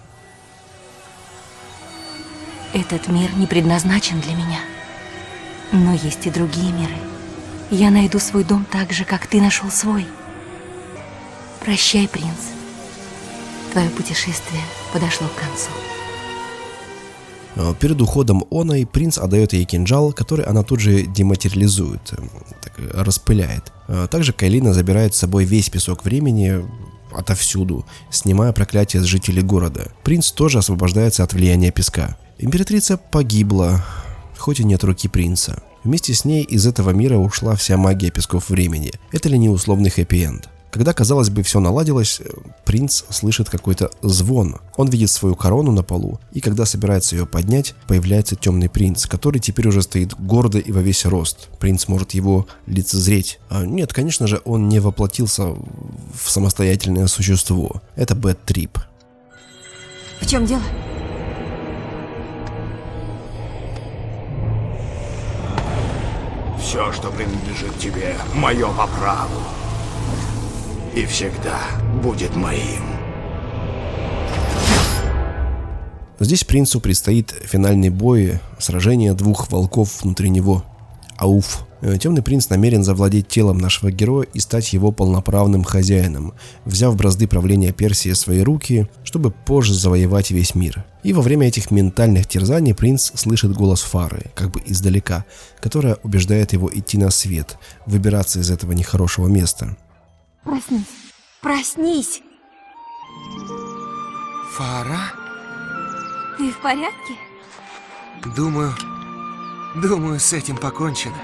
[2.72, 4.60] Этот мир не предназначен для меня.
[5.72, 6.96] Но есть и другие миры.
[7.70, 10.06] Я найду свой дом так же, как ты нашел свой.
[11.64, 12.52] Прощай, принц.
[13.72, 14.62] Твое путешествие
[14.92, 15.70] подошло к концу.
[17.56, 22.22] Э, Перед уходом Оной принц отдает ей кинжал, который она тут же дематериализует, э,
[22.62, 23.72] так, распыляет.
[23.88, 26.64] Э, Также Кайлина забирает с собой весь песок времени
[27.16, 29.90] отовсюду, снимая проклятие с жителей города.
[30.04, 32.16] Принц тоже освобождается от влияния песка.
[32.38, 33.84] Императрица погибла,
[34.36, 35.62] хоть и нет руки принца.
[35.84, 38.92] Вместе с ней из этого мира ушла вся магия песков времени.
[39.12, 40.48] Это ли не условный хэппи-энд?
[40.76, 42.28] Когда, казалось бы, все наладилось, э,
[42.66, 44.56] принц слышит какой-то звон.
[44.76, 49.38] Он видит свою корону на полу, и когда собирается ее поднять, появляется темный принц, который
[49.38, 51.48] теперь уже стоит гордо и во весь рост.
[51.60, 53.38] Принц может его лицезреть.
[53.48, 57.80] А нет, конечно же, он не воплотился в самостоятельное существо.
[57.94, 58.78] Это Бэт Трип.
[60.20, 60.60] В чем дело?
[66.60, 69.40] Все, что принадлежит тебе, мое по праву.
[70.96, 71.60] И всегда
[72.02, 72.82] будет моим.
[76.18, 80.64] Здесь принцу предстоит финальный бой, сражение двух волков внутри него.
[81.18, 81.66] Ауф.
[81.82, 86.32] Э, Темный принц намерен завладеть телом нашего героя и стать его полноправным хозяином,
[86.64, 90.86] взяв бразды правления Персии в свои руки, чтобы позже завоевать весь мир.
[91.02, 95.26] И во время этих ментальных терзаний принц слышит голос Фары, как бы издалека,
[95.60, 99.76] которая убеждает его идти на свет, выбираться из этого нехорошего места.
[100.46, 101.12] Проснись.
[101.40, 102.22] Проснись.
[104.52, 105.12] Фара?
[106.38, 107.14] Ты в порядке?
[108.36, 108.72] Думаю,
[109.74, 111.16] думаю, с этим покончено.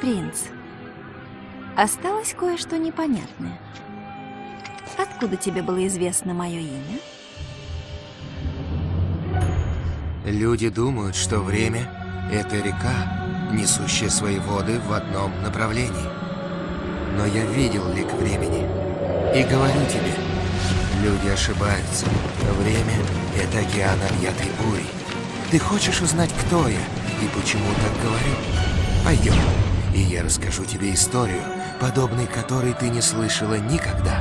[0.00, 0.44] Принц,
[1.76, 3.60] осталось кое-что непонятное.
[4.96, 6.98] Откуда тебе было известно мое имя?
[10.30, 11.90] Люди думают, что время—
[12.30, 16.10] это река, несущая свои воды в одном направлении.
[17.16, 18.68] Но я видел лик времени.
[19.34, 20.12] И говорю тебе,
[21.02, 22.04] люди ошибаются.
[22.60, 22.98] Время—
[23.42, 24.86] это океан объятый бурей.
[25.50, 28.36] Ты хочешь узнать, кто я и почему так говорю?
[29.06, 29.34] Пойдем,
[29.94, 31.40] и я расскажу тебе историю,
[31.80, 34.20] подобной которой ты не слышала никогда.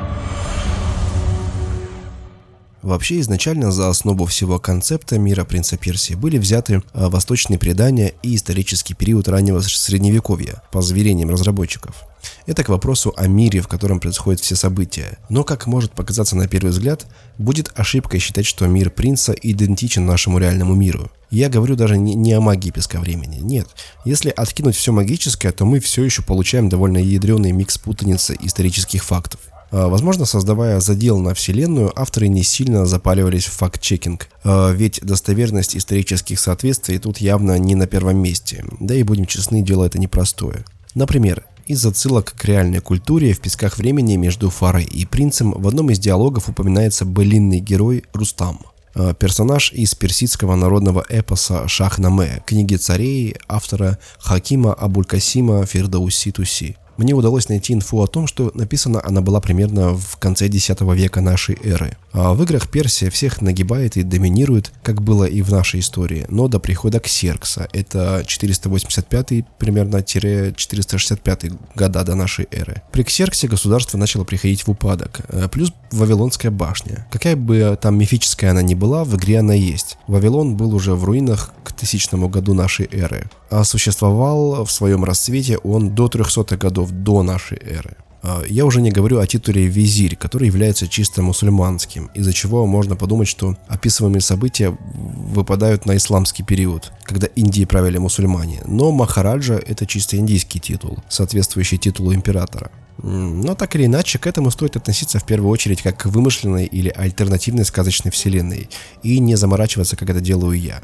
[2.87, 8.33] Вообще, изначально за основу всего концепта мира принца Персии были взяты а, восточные предания и
[8.33, 12.05] исторический период раннего средневековья, по заверениям разработчиков.
[12.45, 15.17] Это к вопросу о мире, в котором происходят все события.
[15.27, 17.07] Но, как может показаться на первый взгляд,
[17.37, 21.11] будет ошибкой считать, что мир принца идентичен нашему реальному миру.
[21.29, 23.67] Я говорю даже не, не о магии песка времени, нет.
[24.05, 29.41] Если откинуть все магическое, то мы все еще получаем довольно ядреный микс путаницы исторических фактов.
[29.71, 35.75] А, Возможно, создавая задел на Вселенную, авторы не сильно запаливались в факт-чекинг, А, ведь достоверность
[35.75, 40.65] исторических соответствий тут явно не на первом месте, да и будем честны, дело это непростое.
[40.95, 45.89] Например, из отсылок к реальной культуре в «Песках времени» между Фарой и принцем в одном
[45.89, 48.61] из диалогов упоминается былинный герой Рустам.
[48.95, 56.77] А, Персонаж из персидского народного эпоса Шахнаме, книги царей автора Хакима Абулькасима Фирдауси Туси.
[56.97, 61.21] Мне удалось найти инфу о том, что написана она была примерно в конце X века
[61.21, 61.97] нашей эры.
[62.11, 66.47] А в играх Персия всех нагибает и доминирует, как было и в нашей истории, но
[66.47, 71.45] до прихода Ксеркса, это 485 примерно 465
[71.75, 72.81] года до нашей эры.
[72.91, 77.07] При Ксерксе государство начало приходить в упадок, э, плюс Вавилонская башня.
[77.11, 79.97] Какая бы там мифическая она ни была, в игре она есть.
[80.07, 85.57] Вавилон был уже в руинах к тысячному году нашей эры, а существовал в своем расцвете
[85.59, 87.97] он до 300 годов до нашей эры.
[88.23, 92.95] А, Я уже не говорю о титуле визирь, который является чисто мусульманским, из-за чего можно
[92.95, 98.61] подумать, что описываемые события выпадают на исламский период, когда Индии правили мусульмане.
[98.65, 102.71] Но Махараджа– это чисто индийский титул, соответствующий титулу императора.
[103.01, 106.89] Но так или иначе, к этому стоит относиться в первую очередь как к вымышленной или
[106.89, 108.69] альтернативной сказочной вселенной,
[109.03, 110.81] и не заморачиваться, как это делаю я.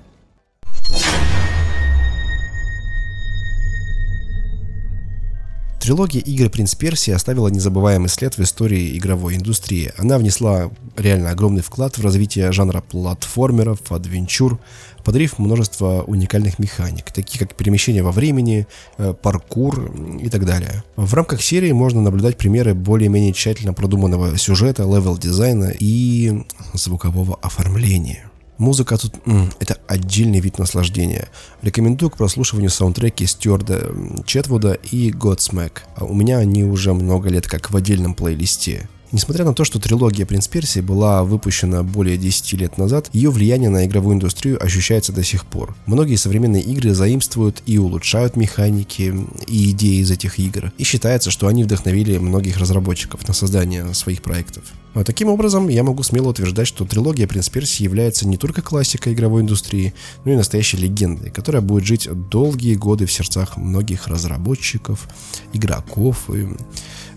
[5.83, 9.91] Трилогия игр «Принц Персии» оставила незабываемый след в истории игровой индустрии.
[9.97, 14.59] Она внесла реально огромный вклад в развитие жанра платформеров, адвенчур,
[15.03, 18.65] подарив множество уникальных механик, такие как перемещение во времени,
[18.97, 20.85] э, паркур и так далее.
[20.95, 28.31] В рамках серии можно наблюдать примеры более-менее тщательно продуманного сюжета, левел-дизайна и звукового оформления.
[28.63, 29.13] Музыка тут
[29.59, 31.27] это отдельный вид наслаждения.
[31.63, 33.91] Рекомендую к прослушиванию саундтреки Стюарта
[34.25, 35.79] Четвуда и Godsmack.
[35.97, 38.87] А У меня они уже много лет как в отдельном плейлисте.
[39.13, 43.69] Несмотря на то, что трилогия «Принц Персии» была выпущена более 10 лет назад, ее влияние
[43.69, 45.75] на игровую индустрию ощущается до сих пор.
[45.85, 49.13] Многие современные игры заимствуют и улучшают механики
[49.45, 54.23] и идеи из этих игр, и считается, что они вдохновили многих разработчиков на создание своих
[54.23, 54.63] проектов.
[54.95, 59.13] А таким образом, я могу смело утверждать, что трилогия «Принц Персии» является не только классикой
[59.13, 59.93] игровой индустрии,
[60.25, 65.07] но и настоящей легендой, которая будет жить долгие годы в сердцах многих разработчиков,
[65.53, 66.47] игроков и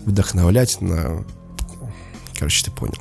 [0.05, 1.25] вдохновлять на
[2.37, 2.97] Короче, ты понял.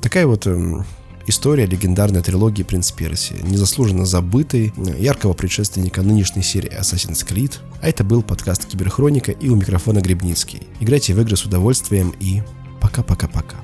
[0.00, 0.84] Такая вот эм,
[1.26, 7.58] история легендарной трилогии «Принц Персии», незаслуженно забытой, э, яркого предшественника нынешней серии Assassin's Creed.
[7.82, 10.62] А это был подкаст Киберхроника и у микрофона Гребницкий.
[10.80, 12.42] Играйте в игры с удовольствием и
[12.80, 13.56] пока-пока-пока.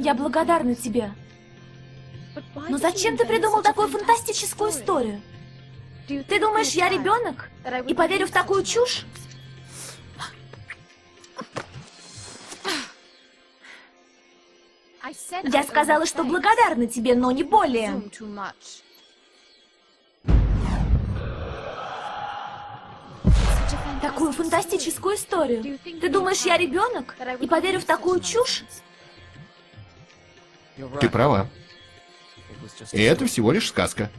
[0.00, 1.12] Я благодарна тебе.
[2.70, 5.20] Но зачем ты придумал такую фантастическую историю?
[6.08, 7.50] Ты думаешь, я ребенок?
[7.86, 9.04] И поверю в такую чушь?
[15.42, 18.02] Я сказала, что благодарна тебе, но не более.
[24.00, 25.78] Такую фантастическую историю.
[25.84, 27.16] Ты думаешь, я ребенок?
[27.38, 28.64] И поверю в такую чушь?
[31.00, 31.48] Ты права.
[32.92, 34.10] И это всего лишь сказка.